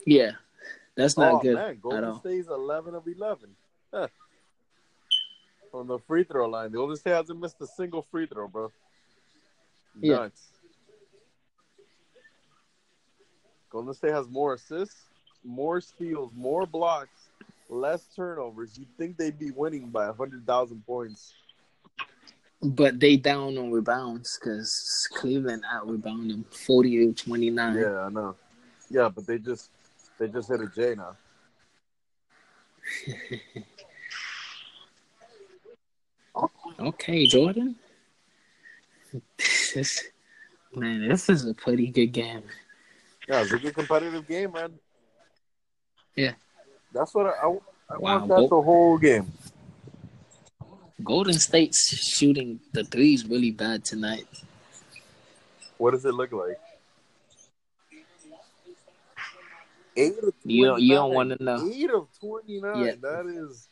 [0.05, 0.31] Yeah,
[0.95, 2.19] that's not oh good man, at Golden all.
[2.19, 3.49] State's eleven of eleven.
[3.93, 4.07] Huh.
[5.71, 8.71] From the free throw line, the Golden State hasn't missed a single free throw, bro.
[9.99, 10.15] Yeah.
[10.15, 10.41] Nuts.
[13.69, 15.03] Golden State has more assists,
[15.43, 17.29] more steals, more blocks,
[17.67, 18.77] less turnovers.
[18.77, 21.33] You'd think they'd be winning by hundred thousand points.
[22.69, 27.77] But they down on rebounds because Cleveland out rebound them forty to twenty nine.
[27.77, 28.35] Yeah, I know.
[28.89, 29.69] Yeah, but they just
[30.19, 31.15] they just hit a J now.
[36.79, 37.75] okay, Jordan.
[39.37, 40.03] This is,
[40.75, 42.43] man, this is a pretty good game.
[43.27, 44.73] Yeah, it's a good competitive game, man.
[46.15, 46.33] Yeah.
[46.93, 47.47] That's what I, I,
[47.89, 48.27] I Wow, want.
[48.29, 49.31] That the whole game.
[51.03, 54.27] Golden State's shooting the threes really bad tonight.
[55.77, 56.57] What does it look like?
[59.97, 61.69] Eight of You don't- you don't wanna know.
[61.71, 62.85] Eight of twenty nine.
[62.85, 62.95] Yeah.
[63.01, 63.67] That is.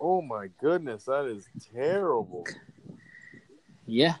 [0.00, 2.46] Oh my goodness, that is terrible.
[3.86, 4.14] Yeah,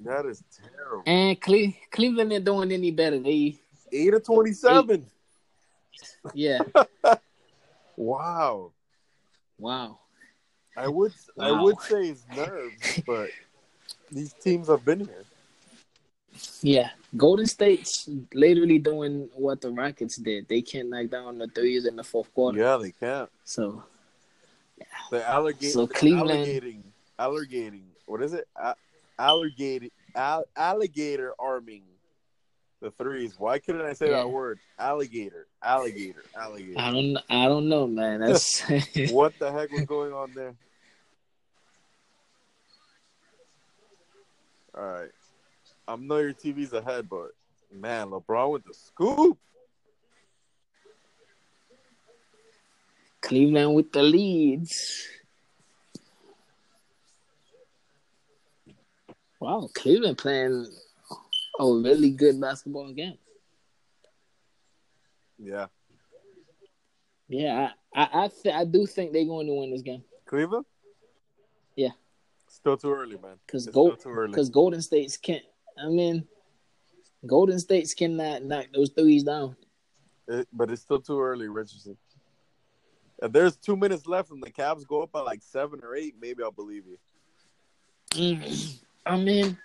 [0.00, 1.02] That is terrible.
[1.06, 3.18] and Cle- Cleveland ain't doing any better.
[3.18, 3.58] They,
[3.92, 5.06] Eight of twenty seven.
[6.34, 6.60] yeah,
[7.96, 8.72] Wow.
[9.58, 9.98] Wow.
[10.76, 13.30] I would I would say it's nerves, but
[14.12, 15.24] these teams have been here.
[16.62, 20.46] Yeah, Golden State's literally doing what the Rockets did.
[20.48, 22.58] They can't knock down the threes in the fourth quarter.
[22.58, 23.28] Yeah, they can't.
[23.44, 23.82] So
[24.78, 25.72] yeah, The alligator.
[25.72, 26.84] So Cleveland- alligating,
[27.18, 27.84] alligating.
[28.06, 28.46] What is it?
[29.18, 31.82] Alligator, al- alligator arming
[32.80, 33.34] the threes.
[33.38, 34.18] Why couldn't I say Yeah.
[34.18, 34.60] that word?
[34.78, 36.78] Alligator, alligator, alligator.
[36.78, 38.20] I don't, I don't know, man.
[38.20, 38.62] That's
[39.10, 40.54] what the heck was going on there?
[44.76, 45.10] All right,
[45.88, 47.30] I know your TV's ahead, but
[47.72, 49.38] man, LeBron with the scoop.
[53.20, 55.04] Cleveland with the leads.
[59.40, 60.66] Wow, Cleveland playing
[61.58, 63.18] a really good basketball game.
[65.38, 65.66] Yeah,
[67.28, 70.64] Yeah, I, I, I, th- I do think they're going to win this game Cleveland.
[71.76, 71.90] Yeah.
[72.48, 73.36] still too early, man.
[73.46, 74.30] because It's Go, still too early.
[74.32, 75.44] because Golden State's can't.
[75.80, 76.26] I mean,
[77.24, 79.54] Golden State's cannot knock those threes down.
[80.26, 81.96] It, but it's still too early, Richardson.
[83.22, 86.14] If there's two minutes left and the Cavs go up by like seven or eight,
[86.20, 86.98] maybe I'll believe you.
[88.10, 89.56] Mm, I mean,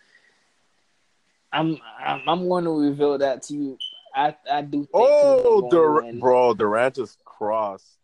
[1.54, 3.78] I'm, I'm I'm going to reveal that to you.
[4.16, 4.80] I I do.
[4.80, 7.98] Think Oh, Dur- bro, Durant just crossed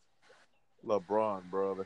[0.86, 1.86] LeBron, brother.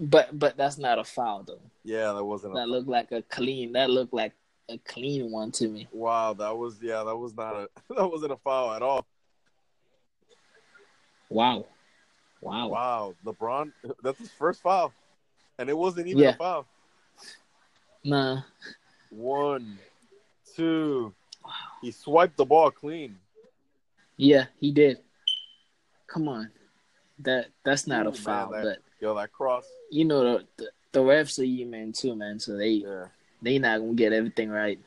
[0.00, 1.60] but but that's not a foul though.
[1.84, 2.54] Yeah, that wasn't.
[2.54, 3.72] That A, looked like a clean.
[3.72, 4.32] That looked like
[4.68, 5.88] a clean one to me.
[5.92, 9.06] wow, that was yeah, that was not a that wasn't a foul at all.
[11.28, 11.66] Wow,
[12.40, 12.68] wow.
[12.68, 13.72] Wow, LeBron,
[14.02, 14.92] that's his first foul,
[15.58, 16.30] and it wasn't even Yeah.
[16.30, 16.66] a foul.
[18.04, 18.42] Nah,
[19.10, 19.78] One,
[20.54, 21.14] two,
[21.80, 23.16] he swiped the ball clean.
[24.16, 24.98] yeah, he did.
[26.06, 26.50] Come on,
[27.20, 28.50] that that's not Ooh, a man, foul.
[28.52, 29.66] that- but Yo, that cross.
[29.90, 32.38] you know the, the the refs are you man too, man.
[32.38, 33.06] So they Yeah,
[33.42, 34.78] they not gonna get everything right.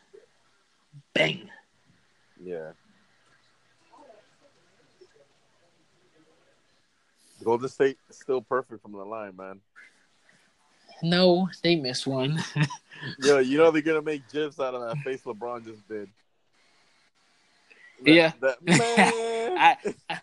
[1.14, 1.50] Bang.
[2.42, 2.72] yeah.
[7.44, 9.62] Golden State is still perfect from the line, man.
[11.04, 12.44] No, they missed one.
[13.20, 16.10] Yo, you know they're gonna make gifs out of that face LeBron just did.
[18.04, 18.32] That- Yeah.
[18.42, 18.58] that.
[19.60, 20.20] I, I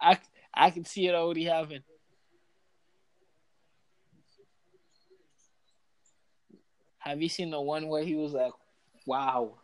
[0.00, 0.18] I
[0.54, 1.82] I can see it already happening.
[6.98, 8.52] Have you seen the one where he was like,
[9.06, 9.54] "Wow,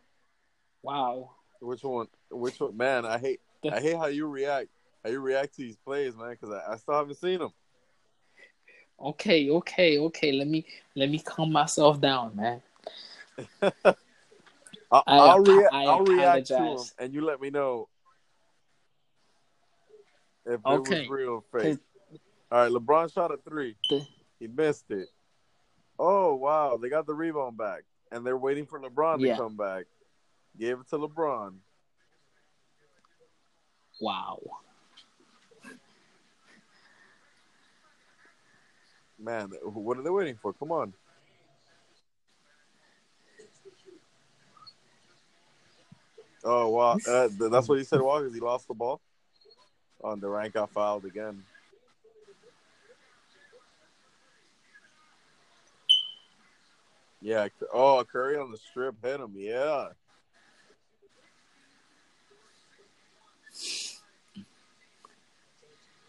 [0.83, 1.31] wow"?
[1.61, 2.07] Which one?
[2.29, 2.75] Which one?
[2.75, 3.39] Man, I hate.
[3.69, 4.69] I hate how you react.
[5.03, 6.31] How you react to these plays, man?
[6.31, 7.53] Because I, I still haven't seen them.
[9.01, 10.31] Okay, okay, okay.
[10.31, 12.61] Let me let me calm myself down, man.
[14.91, 15.69] I'll, I I'll, apo- rea-
[16.17, 16.93] react to apologize.
[16.99, 17.87] and you let me know
[20.45, 21.03] if Okay.
[21.05, 21.77] it was real fake.
[22.51, 23.75] All right, LeBron shot a three.
[24.39, 25.07] He missed it.
[25.97, 29.35] Oh wow, they got the rebound back, and they're waiting for LeBron Yeah.
[29.35, 29.85] to come back.
[30.57, 31.53] Gave it to LeBron.
[34.01, 34.39] Wow.
[39.21, 40.53] Man, what are they waiting for?
[40.53, 40.93] Come on.
[46.43, 47.99] Oh wow, uh, that's what he said.
[47.99, 49.01] Because he lost the ball.
[50.01, 51.43] On the rank got fouled again.
[57.21, 57.49] Yeah.
[57.73, 59.33] Oh, Curry on the strip hit him.
[59.35, 59.89] Yeah.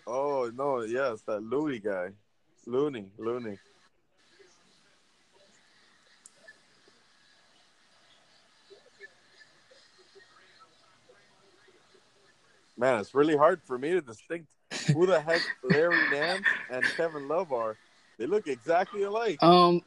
[0.07, 0.83] Oh no!
[0.83, 2.11] Yes, that Looney guy,
[2.71, 3.59] Looney, Looney.
[12.77, 14.47] Man, it's really hard for me to distinct
[14.95, 17.77] who the heck Larry Nance and Kevin Love are.
[18.19, 19.43] They look exactly alike.
[19.43, 19.83] Um,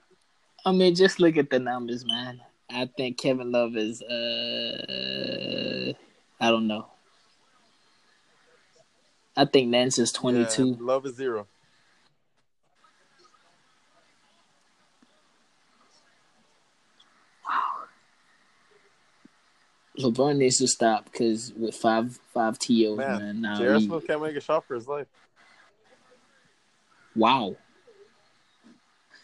[0.66, 2.42] I mean, just look at the numbers, man.
[2.70, 4.02] I think Kevin Love is.
[4.02, 5.94] Uh,
[6.40, 6.88] I don't know.
[9.38, 10.72] I think Nance is twenty two.
[10.72, 11.48] Yeah, love is zero.
[20.00, 23.76] LeBron needs to stop because with five five TOs, man, man now J.R.
[23.76, 25.08] he, Smith can't make a shot for his life.
[27.16, 27.56] wow.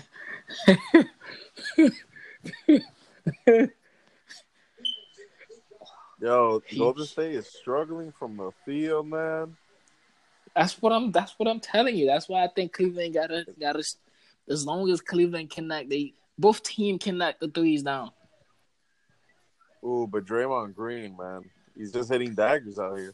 [6.21, 9.57] Yo, Golden State is struggling from the field, man.
[10.55, 11.11] That's what I'm.
[11.11, 12.05] That's what I'm telling you.
[12.05, 13.83] That's why I think Cleveland gotta gotta.
[14.47, 18.11] As long as Cleveland can knock they both team can knock the threes down.
[19.85, 21.41] Ooh, but Draymond Green, man,
[21.75, 23.13] he's just hitting daggers out here.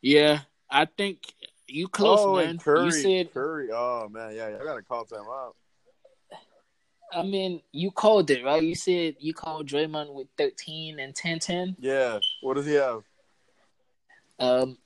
[0.00, 0.40] Yeah,
[0.70, 1.32] I think
[1.66, 2.58] you close, oh, man.
[2.58, 3.68] Curry, you said Curry.
[3.72, 5.56] Oh man, yeah, yeah I gotta call time out.
[7.12, 8.62] I mean, you called it, right?
[8.62, 11.76] You said you called Draymond with 13 and 10 10.
[11.78, 12.18] Yeah.
[12.42, 13.02] What does he have?
[14.38, 14.78] Um,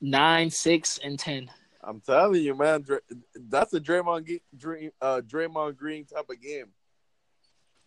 [0.00, 1.50] 9, 6, and 10.
[1.82, 2.84] I'm telling you, man,
[3.48, 6.66] that's a Draymond, Dream, uh, Draymond Green type of game.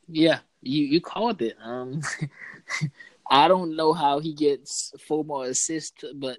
[0.07, 1.55] Yeah, you, you called it.
[1.61, 2.01] Um,
[3.29, 6.37] I don't know how he gets four more assists, but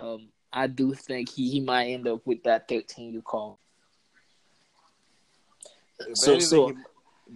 [0.00, 3.58] um, I do think he, he might end up with that 13 you call.
[6.00, 6.74] If so, so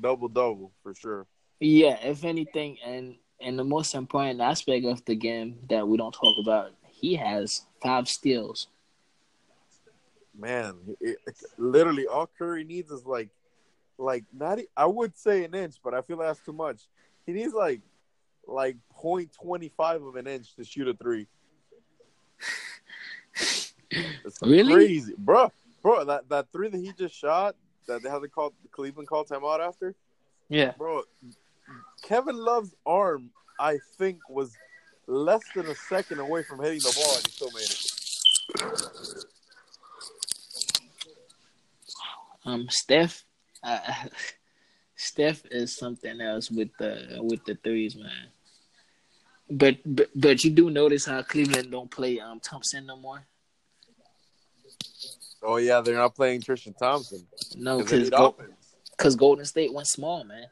[0.01, 1.27] double double for sure.
[1.61, 6.13] Yeah, if anything, and and the most important aspect of the game that we don't
[6.13, 8.69] talk about, he has five steals.
[10.39, 11.19] Man, it,
[11.57, 13.31] literally all Curry needs is like,
[13.99, 14.59] like not.
[14.77, 16.83] I would say an inch, but I feel that's too much.
[17.25, 17.81] He needs like,
[18.47, 21.27] like point twenty five of an inch to shoot a three.
[23.91, 24.75] It's really?
[24.75, 25.51] crazy, bro.
[25.83, 27.55] Bro, that, that three that he just shot,
[27.87, 29.95] that they haven't called Cleveland called timeout after.
[30.49, 31.03] Yeah, bro.
[32.03, 34.53] Kevin Love's arm, I think, was
[35.07, 37.93] less than a second away from hitting the ball, and he still made it.
[42.45, 43.25] Um, Steph,
[43.67, 43.81] uh,
[44.97, 48.29] Steph is something else with the with the threes, man.
[49.49, 53.23] But, but but you do notice how Cleveland don't play um Thompson no more.
[55.43, 57.27] Oh yeah, they're not playing Tristan Thompson.
[57.57, 58.35] No, because Go-
[59.17, 60.47] Golden State went small, man.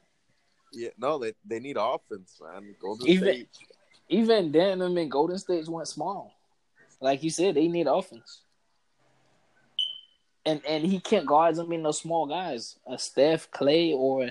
[0.73, 2.75] Yeah, no, they they need offense, man.
[2.81, 3.49] Golden even, State.
[4.09, 6.33] Even then, I mean, Golden State went small.
[7.01, 8.44] Like you said, they need offense.
[10.47, 11.59] And and he can't guard.
[11.59, 14.31] I mean, those small guys, a Steph, Klay, or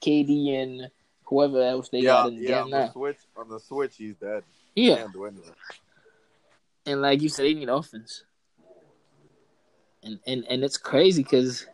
[0.00, 0.90] KD, and
[1.24, 2.86] whoever else they yeah, got in the yeah, game on now.
[2.86, 4.42] The switch on the switch, he's dead.
[4.74, 5.06] Yeah.
[6.84, 8.24] And like you said, they need offense
[10.02, 11.66] and and and it's crazy because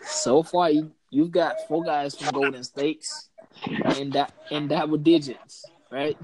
[0.00, 3.28] so far you you've got four guys from Golden States
[3.96, 6.16] in that in double digits, right?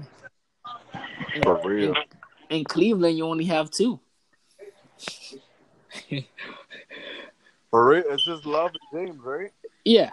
[1.35, 1.93] In, For real.
[2.49, 3.99] In, in Cleveland, you only have two.
[7.69, 9.51] For real, it's just love and James, right?
[9.85, 10.11] Yeah.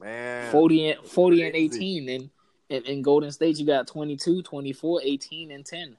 [0.00, 0.50] Man.
[0.50, 2.30] 40 and 40 and 18 and
[2.70, 5.96] in, in Golden State you got 22, 24, 18 and 10.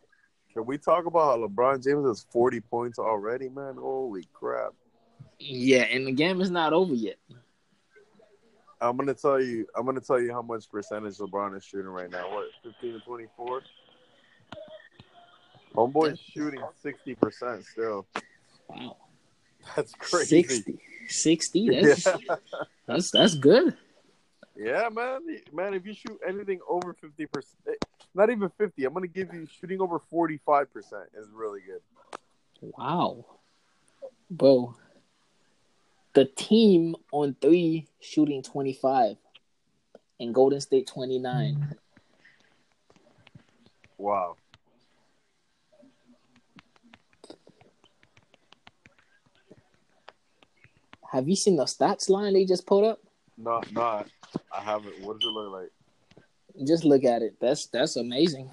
[0.53, 3.75] Can we talk about how LeBron James has 40 points already, man?
[3.77, 4.73] Holy crap.
[5.39, 7.17] Yeah, and the game is not over yet.
[8.81, 12.09] I'm gonna tell you I'm gonna tell you how much percentage LeBron is shooting right
[12.09, 12.29] now.
[12.31, 13.61] What, fifteen to twenty four?
[15.75, 18.07] Homeboy's shooting sixty percent still.
[18.67, 18.97] Wow.
[19.75, 20.43] That's crazy.
[20.43, 20.79] 60.
[21.07, 21.69] 60?
[21.81, 22.35] That's yeah.
[22.87, 23.75] that's that's good.
[24.55, 25.21] Yeah, man.
[25.51, 27.73] Man, if you shoot anything over fifty percent eh,
[28.13, 28.83] not even 50.
[28.85, 30.67] I'm going to give you shooting over 45%
[31.17, 31.81] is really good.
[32.61, 33.25] Wow.
[34.29, 34.75] Bro,
[36.13, 39.17] the team on three shooting 25
[40.19, 41.75] and Golden State 29.
[43.97, 44.35] Wow.
[51.11, 52.99] Have you seen the stats line they just put up?
[53.37, 54.07] No, not.
[54.49, 55.01] I haven't.
[55.01, 55.71] What does it look like?
[56.65, 57.35] Just look at it.
[57.41, 58.49] That's that's amazing.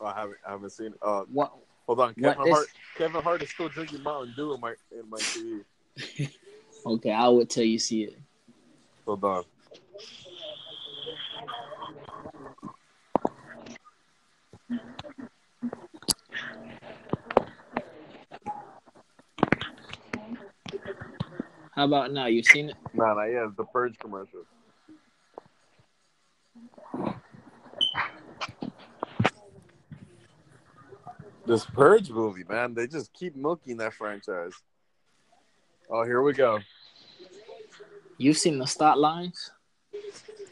[0.00, 0.88] Oh, I haven't I haven't seen.
[0.88, 0.98] It.
[1.00, 1.52] Uh, what?
[1.86, 2.66] Hold on, Kevin what Hart.
[2.66, 2.72] Is...
[2.96, 6.30] Kevin Hart is still drinking Mountain Dew in my in my TV.
[6.86, 8.18] okay, I will tell you see it.
[9.06, 9.44] Hold on.
[21.72, 22.26] How about now?
[22.26, 22.76] You seen it?
[22.92, 23.56] Nah, not yet.
[23.56, 24.44] The Purge commercial.
[31.44, 34.52] This Purge movie, man, they just keep milking that franchise.
[35.90, 36.60] Oh, here we go.
[38.16, 39.50] You've seen the start lines?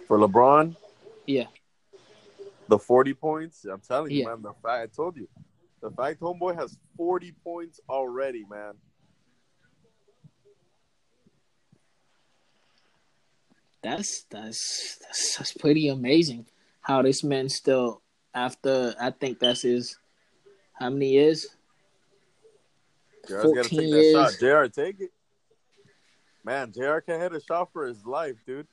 [0.08, 0.76] For LeBron,
[1.26, 1.46] Yeah.
[2.68, 3.64] the 40 points.
[3.64, 4.26] I'm telling you, Yeah.
[4.26, 5.28] man, the fact I told you.
[5.80, 8.74] The fact homeboy has 40 points already, man.
[13.82, 16.46] That's that's that's, that's pretty amazing.
[16.80, 18.02] How this man still
[18.34, 19.96] after I think that's his
[20.74, 21.46] how many years?
[23.28, 24.40] JR's got to 14 take that shot.
[24.40, 25.12] JR, take it.
[26.42, 28.66] Man, JR can hit a shot for his life, dude.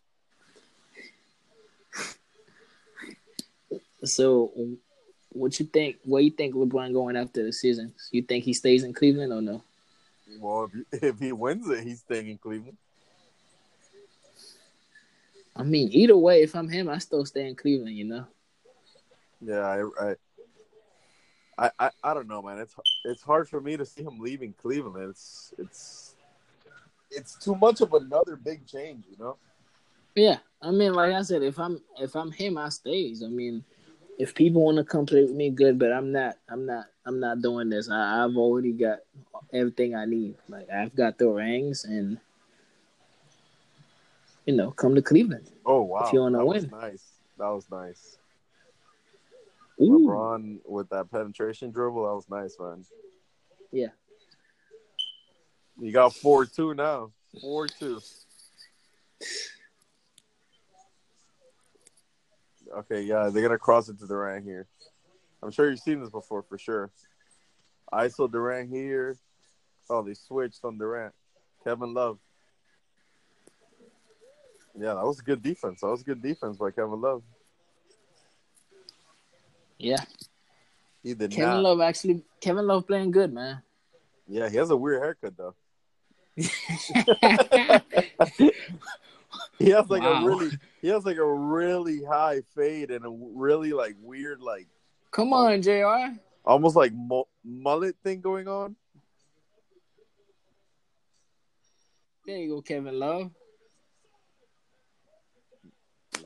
[4.04, 4.52] So
[5.30, 7.94] what you think where you think LeBron going after the season?
[8.12, 9.62] You think he stays in Cleveland or no?
[10.40, 12.78] Well, if he, if he wins it, he's staying in Cleveland.
[15.58, 18.28] I mean, either way, if I'm him, I still stay in Cleveland, you know?
[19.42, 20.16] Yeah, I,
[21.58, 22.60] I, I, I, don't know, man.
[22.60, 25.10] It's it's hard for me to see him leaving Cleveland.
[25.10, 26.16] It's it's
[27.12, 29.38] it's too much of another big change, you know.
[30.16, 30.38] Yeah.
[30.62, 33.24] I mean, like I said, if I'm if I'm him, I stays.
[33.24, 33.64] I mean,
[34.18, 37.20] if people want to come play with me, good, but I'm not I'm not I'm
[37.20, 37.90] not doing this.
[37.90, 39.00] I, I've already got
[39.54, 40.36] everything I need.
[40.50, 42.20] Like I've got the rings and
[44.48, 45.52] you know, come to Cleveland.
[45.66, 46.80] Oh wow, If you that was win.
[46.80, 47.04] nice.
[47.38, 48.18] That was nice.
[49.80, 50.08] Ooh.
[50.08, 52.84] LeBron with that penetration dribble, that was nice, man.
[53.72, 53.90] Yeah.
[55.80, 57.12] You got four two now.
[57.42, 58.00] Four two.
[62.76, 64.68] Okay, yeah, they're gonna cross it to Durant here.
[65.44, 66.90] I'm sure you've seen this before for sure.
[67.94, 69.18] ISO Durant here.
[69.90, 71.14] Oh, they switched on Durant.
[71.64, 72.18] Kevin Love.
[74.80, 75.82] Yeah, that was good defense.
[75.82, 77.24] That was good defense by Kevin Love.
[79.80, 80.04] Yeah.
[81.04, 81.64] He did Kevin not.
[81.64, 83.62] Love actually Kevin Love playing good, man.
[84.28, 85.56] Yeah, he has a weird haircut though.
[89.60, 90.22] He has like Wow.
[90.24, 90.52] a really,
[90.84, 94.68] he has like a really high fade and a really like weird, like
[95.10, 96.16] Come on, JR.
[96.46, 98.76] almost like mu- mullet thing going on.
[102.28, 103.32] There you go, Kevin Love.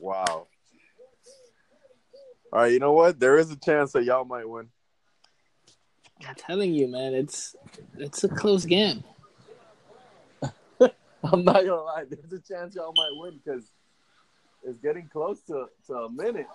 [0.02, 0.48] Wow.
[2.52, 3.20] All right, you know what?
[3.20, 4.68] There is a chance that y'all might win.
[6.26, 7.54] I'm telling you, man, it's
[7.96, 9.04] it's a close game.
[10.82, 12.04] I'm not gonna lie.
[12.10, 13.70] There's a chance y'all might win because
[14.64, 16.48] it's getting close to, to a minute.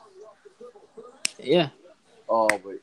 [1.39, 1.69] Yeah.
[2.27, 2.81] Oh wait.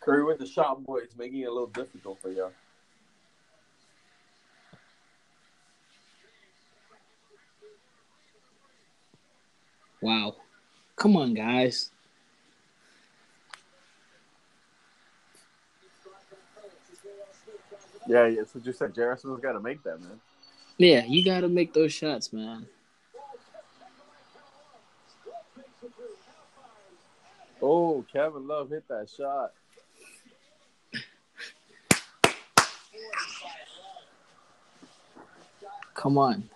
[0.00, 0.98] Curry with the shot, boy.
[0.98, 2.50] It's making it a little difficult for y'all.
[10.00, 10.36] Wow.
[10.96, 11.90] Come on, guys.
[18.06, 18.42] Yeah, yeah.
[18.50, 20.20] So just said Jarrison's got to make that, man.
[20.78, 22.66] Yeah, you gotta make those shots, man.
[27.60, 29.52] Oh, Kevin Love hit that shot.
[35.92, 36.48] Come on.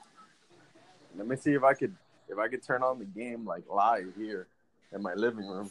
[1.18, 1.94] Let me see if I could
[2.28, 4.46] if I could turn on the game like live here
[4.92, 5.70] in my living room.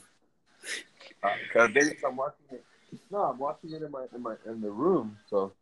[1.23, 2.63] Uh, Cause they, I'm watching it.
[3.11, 5.17] No, I'm watching it in my in my in the room.
[5.29, 5.53] So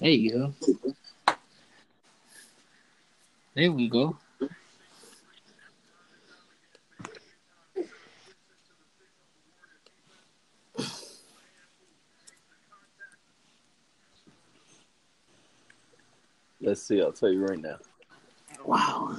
[0.00, 0.54] There you go.
[3.54, 4.16] There we go.
[16.68, 17.00] Let's see.
[17.00, 17.76] I'll tell you right now.
[18.64, 19.16] Wow.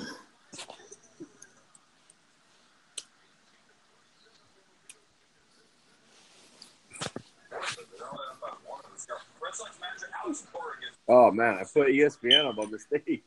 [11.08, 13.24] Oh man, I put ESPN up by mistake.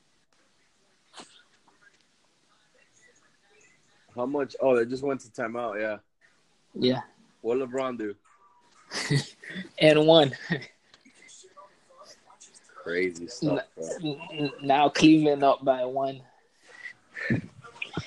[4.15, 4.55] How much?
[4.61, 5.81] Oh, they just went to timeout.
[5.81, 5.97] Yeah.
[6.75, 7.01] Yeah.
[7.41, 8.15] What LeBron do?
[9.79, 10.33] And one.
[12.83, 13.63] Crazy stuff.
[13.77, 13.89] bro.
[14.03, 16.21] N- n- now Cleveland up by one.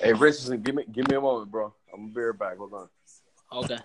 [0.00, 1.72] Hey, Richardson, give me give me a moment, bro.
[1.92, 2.58] I'm gonna be right back.
[2.58, 2.88] Hold on.
[3.52, 3.78] Okay.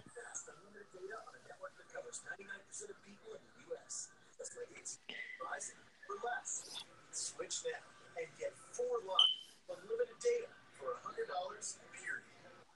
[7.12, 7.80] Switch now
[8.20, 12.24] and get four lines, unlimited data for $100 period.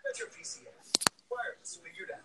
[0.04, 0.92] That's your PCS.
[1.32, 2.22] Wireless figured out.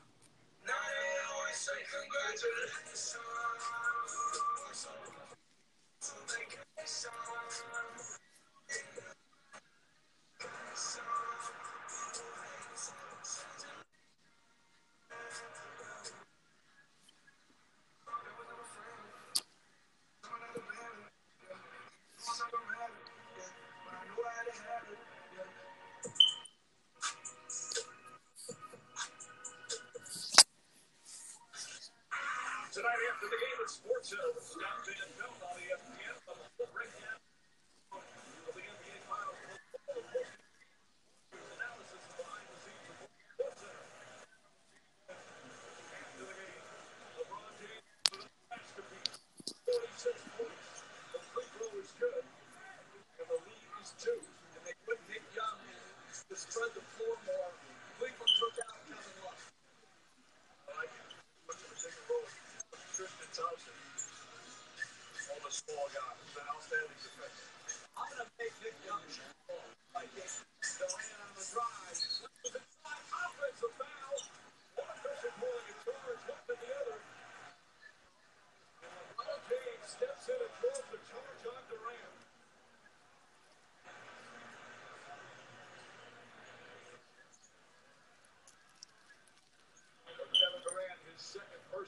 [32.73, 35.20] Tonight after the game at SportsCenter with uh, Scott Van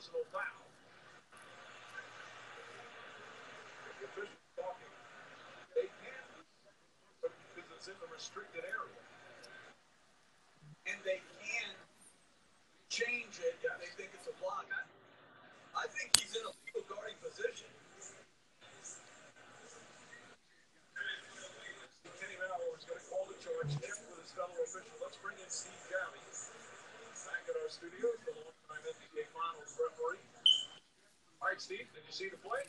[0.03, 0.67] personal foul.
[3.87, 4.91] The officials talking.
[5.79, 6.27] They can't
[7.55, 8.99] because it's in the restricted area.
[10.91, 11.71] And they can
[12.91, 14.67] change it if they think it's a block.
[14.75, 14.83] I,
[15.79, 17.71] I think he's in a legal guarding position.
[22.19, 24.99] Kenny Mauer is going to call the charge, check with his fellow official.
[24.99, 26.23] Let's bring in Steve Javie
[27.43, 30.23] back at our studios, the longtime NBA Finals referee.
[31.39, 32.63] All right, Steve, did you see the play?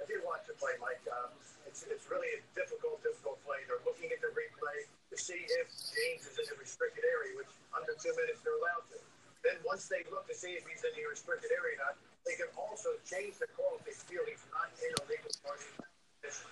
[0.00, 1.04] I did watch the play, Mike.
[1.04, 1.36] Um,
[1.68, 3.60] it's, it's really a difficult, difficult play.
[3.68, 7.52] They're looking at the replay to see if James is in the restricted area, which
[7.76, 8.98] under two minutes they're allowed to.
[9.44, 11.94] Then once they look to see if he's in the restricted area or not,
[12.24, 15.76] they can also change the call if they feel he's not in a legal guarding
[15.76, 16.48] position.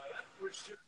[0.00, 0.80] Now, that was just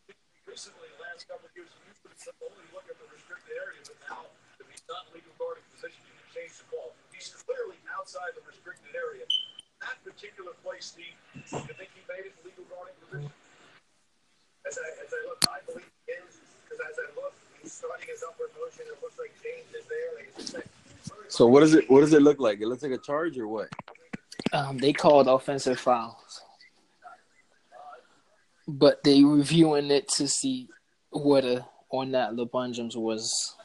[0.48, 3.84] recently, the last couple of years, you used to only look at the restricted area,
[3.84, 4.24] but now,
[4.56, 6.96] if he's not in legal guarding position, you can change the call.
[7.14, 9.24] He's clearly outside the restricted area.
[9.80, 13.30] That particular play, Steve, you think he made it in legal guarding position?
[14.66, 17.32] As I, as I look, I believe he is, because as I look,
[17.62, 18.88] he's starting his upward motion.
[18.90, 20.08] It looks like James is there.
[20.16, 20.68] Like it's just like,
[21.44, 22.62] So what does it what does it look like?
[22.62, 23.68] It looks like a charge or what?
[24.54, 26.40] Um, they called offensive fouls,
[28.66, 30.70] but they reviewing it to see
[31.12, 33.56] whether or not LeBron James was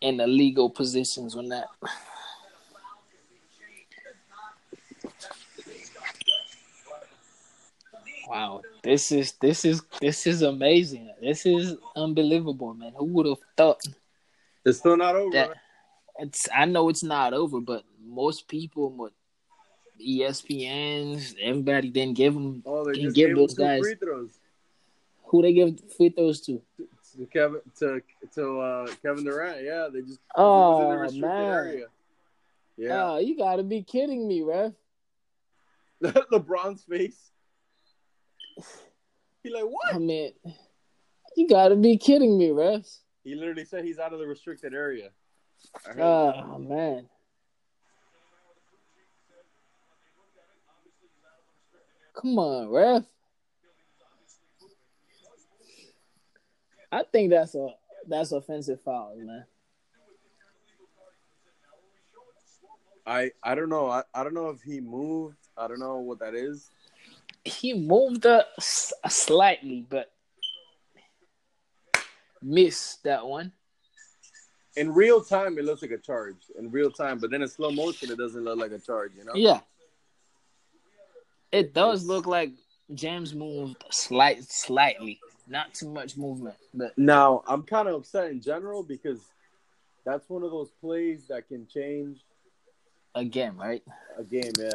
[0.00, 1.66] in the legal positions or not.
[8.26, 11.12] Wow, this is this is this is amazing.
[11.20, 12.94] This is unbelievable, man.
[12.96, 13.82] Who would have thought
[14.64, 15.32] It's still not over.
[15.32, 15.48] that?
[15.48, 15.56] right?
[16.20, 19.10] It's I know it's not over, but most people,
[20.00, 24.30] ESPN's, everybody didn't give them Oh, they just give those guys- free throws
[25.24, 26.60] who they give free throws to.
[27.16, 28.02] to Kevin to
[28.34, 29.62] to uh, Kevin Durant.
[29.62, 31.52] Yeah, they just Oh, the man.
[31.52, 31.86] area.
[32.76, 34.72] Yeah, Oh, you gotta be kidding me, ref.
[36.02, 37.30] LeBron's face.
[39.42, 39.94] He like what?
[39.94, 40.32] I mean,
[41.36, 42.86] you gotta be kidding me, ref.
[43.24, 45.10] He literally said he's out of the restricted area.
[45.98, 47.08] Oh man.
[52.14, 53.04] Come on, ref.
[56.92, 57.68] I think that's a
[58.08, 59.44] that's offensive foul, man.
[63.06, 63.88] I I don't know.
[63.88, 65.36] I, I don't know if he moved.
[65.56, 66.70] I don't know what that is.
[67.44, 70.12] He moved up s- slightly, but
[72.42, 73.52] missed that one.
[74.76, 76.36] In real time, it looks like a charge.
[76.58, 79.12] In real time, but then in slow motion, it doesn't look like a charge.
[79.16, 79.34] You know?
[79.34, 79.60] Yeah.
[81.50, 82.52] It does look like
[82.94, 85.18] James moved slight slightly.
[85.48, 89.18] Not too much movement, but Now I'm kind of upset in general because
[90.04, 92.20] that's one of those plays that can change
[93.14, 93.82] again, right?
[94.16, 94.52] a game.
[94.58, 94.70] Yeah.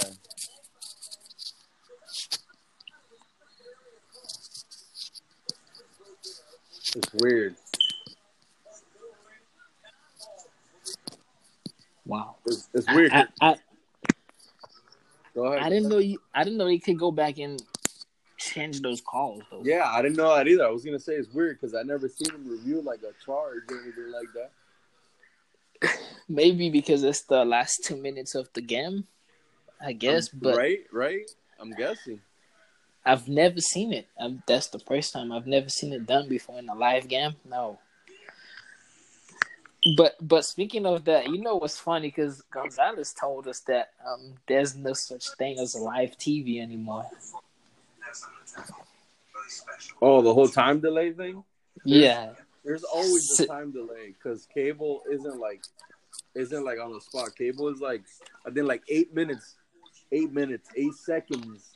[6.95, 7.55] It's weird.
[12.05, 12.35] Wow.
[12.45, 13.11] It's, it's weird.
[13.11, 13.55] I, I,
[15.35, 15.67] Go I, ahead.
[15.67, 17.61] I didn't know you I didn't know they could go back and
[18.37, 19.61] change those calls though.
[19.63, 20.65] Yeah, I didn't know that either.
[20.65, 23.63] I was gonna say it's weird because I never seen them review like a charge
[23.69, 24.29] or anything like
[25.81, 25.99] that.
[26.29, 29.05] Maybe because it's the last two minutes of the game.
[29.81, 31.29] I guess, Um, but right, right.
[31.59, 32.21] I'm guessing.
[33.05, 34.07] I've never seen it.
[34.19, 37.35] i that's the first time I've never seen it done before in a live game.
[37.47, 37.77] No.
[39.95, 42.07] But but speaking of that, you know what's funny?
[42.07, 47.05] Because Gonzalez told us that um, there's no such thing as live TV anymore.
[50.01, 51.43] Oh, the whole time delay thing.
[51.83, 52.31] Yeah,
[52.63, 55.61] There's always a time delay because cable isn't like
[56.33, 57.35] isn't like on the spot.
[57.37, 58.03] Cable is like
[58.45, 59.55] I think like eight minutes,
[60.11, 61.75] eight minutes, eight seconds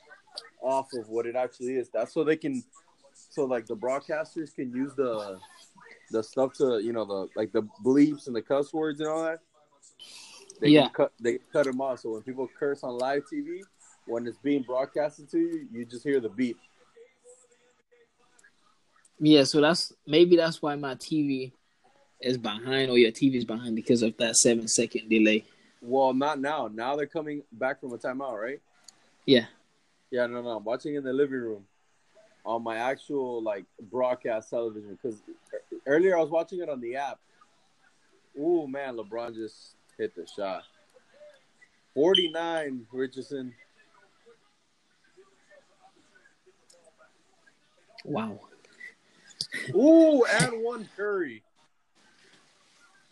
[0.60, 1.90] off of what it actually is.
[1.90, 2.64] That's so they can,
[3.14, 5.38] so like the broadcasters can use the
[6.10, 9.22] the stuff to you know the like the bleeps and the cuss words and all
[9.22, 9.40] that.
[10.60, 10.88] They Yeah.
[10.90, 12.00] cut they cut them off.
[12.00, 13.60] So when people curse on live TV,
[14.06, 16.58] when it's being broadcasted to you, you just hear the beep.
[19.18, 21.52] Yeah, so that's maybe that's why my TV
[22.20, 25.44] is behind or your TV is behind because of that seven second delay.
[25.82, 26.68] Well, not now.
[26.72, 28.60] Now they're coming back from a timeout, right?
[29.26, 29.46] Yeah.
[30.10, 30.50] Yeah, no, no.
[30.50, 31.64] I'm watching in the living room
[32.44, 35.22] on my actual like broadcast television because
[35.86, 37.18] earlier I was watching it on the app.
[38.38, 40.62] Ooh, man, LeBron just hit the shot.
[41.94, 43.54] 49, Richardson.
[48.04, 48.40] Wow.
[49.74, 51.42] Ooh, and one Curry.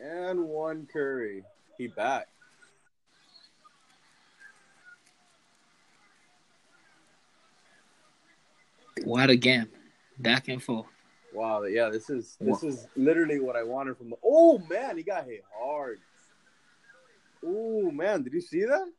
[0.01, 1.45] And one Curry.
[1.77, 2.29] He back.
[9.05, 9.69] What a game.
[10.19, 10.87] Back and forth.
[11.39, 14.17] Wow, yeah, this is this is literally what I wanted from the.
[14.25, 16.01] Oh man, he got hit hard.
[17.47, 18.91] Oh man, did you see that?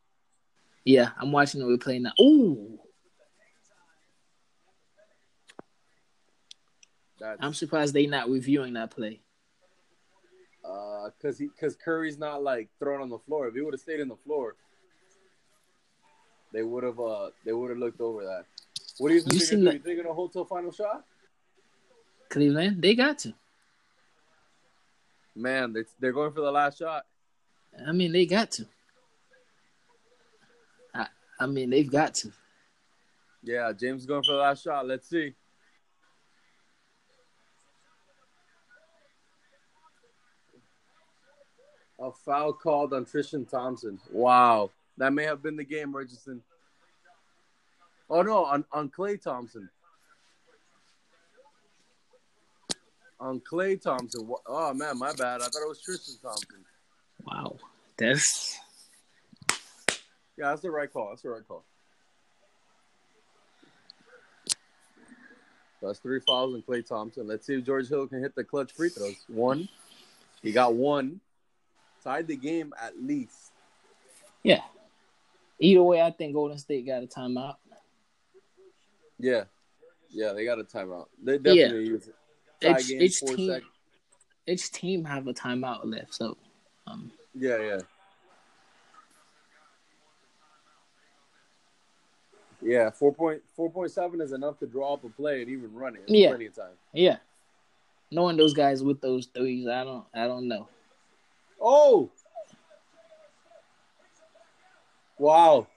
[0.85, 2.13] Yeah, I'm watching the replay now.
[2.17, 2.79] Oh,
[7.41, 9.19] I'm surprised they not reviewing that play.
[10.63, 13.49] uh, cause he cause Curry's not like thrown on the floor.
[13.49, 14.55] If he would have stayed in the floor,
[16.53, 18.45] they would have uh they would have looked over that.
[18.99, 19.33] What do you think?
[19.33, 21.03] You they're gonna that- You think they're gonna hold till final shot?
[22.30, 23.34] Cleveland, they got to.
[25.35, 27.06] Man, they they're going for the last shot.
[27.88, 28.65] I mean, they got to.
[30.93, 31.07] I,
[31.39, 32.31] I mean, they've got to.
[33.43, 34.85] Yeah, James going for the last shot.
[34.85, 35.34] Let's see.
[42.01, 43.99] A foul called on Tristan Thompson.
[44.11, 44.72] Wow.
[44.97, 46.41] That may have been the game, Richardson.
[48.10, 49.69] Oh no, on, on Klay Thompson.
[53.19, 54.29] On Klay Thompson.
[54.47, 55.41] Oh man, my bad.
[55.41, 56.63] I thought it was Tristan Thompson.
[57.25, 57.57] Wow.
[57.97, 58.57] That's
[60.37, 61.09] Yeah, that's the right call.
[61.09, 61.63] That's the right call.
[65.81, 67.27] That's three fouls on Klay Thompson.
[67.27, 69.15] Let's see if George Hill can hit the clutch free throws.
[69.27, 69.69] One.
[70.41, 71.21] He got one.
[72.03, 73.51] Tied the game at least.
[74.43, 74.61] yeah.
[75.61, 77.55] Either way, I think Golden State got a timeout.
[79.19, 79.43] Yeah.
[80.09, 81.07] Yeah, they got a timeout.
[81.21, 82.15] They definitely use it.
[82.61, 83.72] Each, each team, seconds.
[84.48, 86.14] each team have a timeout left.
[86.14, 86.38] So,
[86.88, 87.80] um, Yeah, yeah.
[92.61, 95.73] Yeah, four point four point seven is enough to draw up a play and even
[95.73, 96.02] run it.
[96.02, 96.30] It's Yeah.
[96.30, 96.73] plenty of time.
[96.94, 97.18] yeah.
[98.11, 100.68] Knowing those guys with those threes, I don't, I don't know.
[101.61, 102.10] Oh!
[105.19, 105.68] Wow.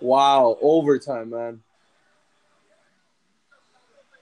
[0.00, 1.62] Wow, overtime, man.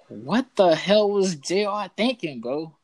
[0.08, 1.90] What the hell was J.R.
[1.96, 2.76] thinking, bro?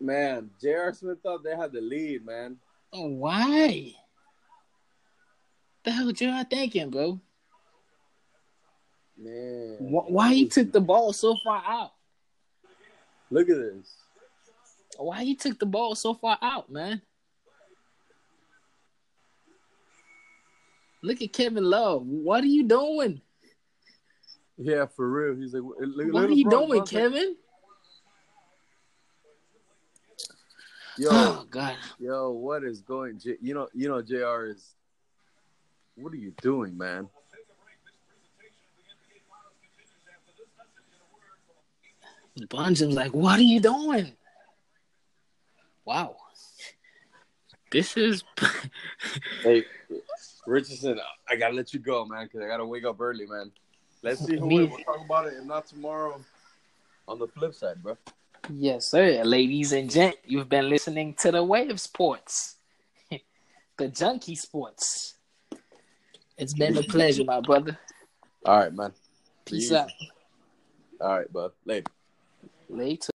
[0.00, 0.92] Man, J.R.
[0.94, 2.56] Smith thought they had the lead, man.
[2.92, 3.94] Oh, why?
[5.84, 6.44] The hell J.R.
[6.44, 7.20] thinking, bro?
[9.16, 9.76] Man.
[9.78, 11.92] Wh- Why he took the ball so far out?
[13.30, 13.94] Look at this.
[14.96, 17.02] Why he took the ball so far out, man?
[21.02, 22.06] Look at Kevin Love.
[22.06, 23.20] What are you doing?
[24.58, 25.36] Yeah, for real.
[25.36, 26.50] He's like, look, look What are you LeBron.
[26.50, 27.36] doing, LeBron's like, Kevin?
[30.98, 31.76] Yo, Oh God.
[31.98, 33.18] yo, what is going?
[33.18, 34.46] J- you know, you know, J.R.
[34.46, 34.74] is.
[35.94, 37.08] What are you doing, man?
[42.46, 44.12] Bunjum's like, what are you doing?
[45.84, 46.16] Wow.
[47.70, 48.22] This is
[49.42, 49.64] Hey,
[50.46, 53.50] Richardson, I gotta let you go, man, because I gotta wake up early, man.
[54.02, 56.20] Let's see who We'll talk about it, if not tomorrow.
[57.06, 57.96] On the flip side, bro.
[58.50, 59.22] Yes, sir.
[59.24, 62.56] Ladies and gent, you've been listening to the Wave Sports.
[63.76, 65.14] the Junkie Sports.
[66.36, 67.78] It's been a pleasure, my brother.
[68.44, 68.92] All right, man.
[69.44, 69.76] Peace Easy.
[69.76, 69.90] out.
[71.00, 71.52] All right, bud.
[71.64, 71.90] Later.
[72.68, 73.10] Later.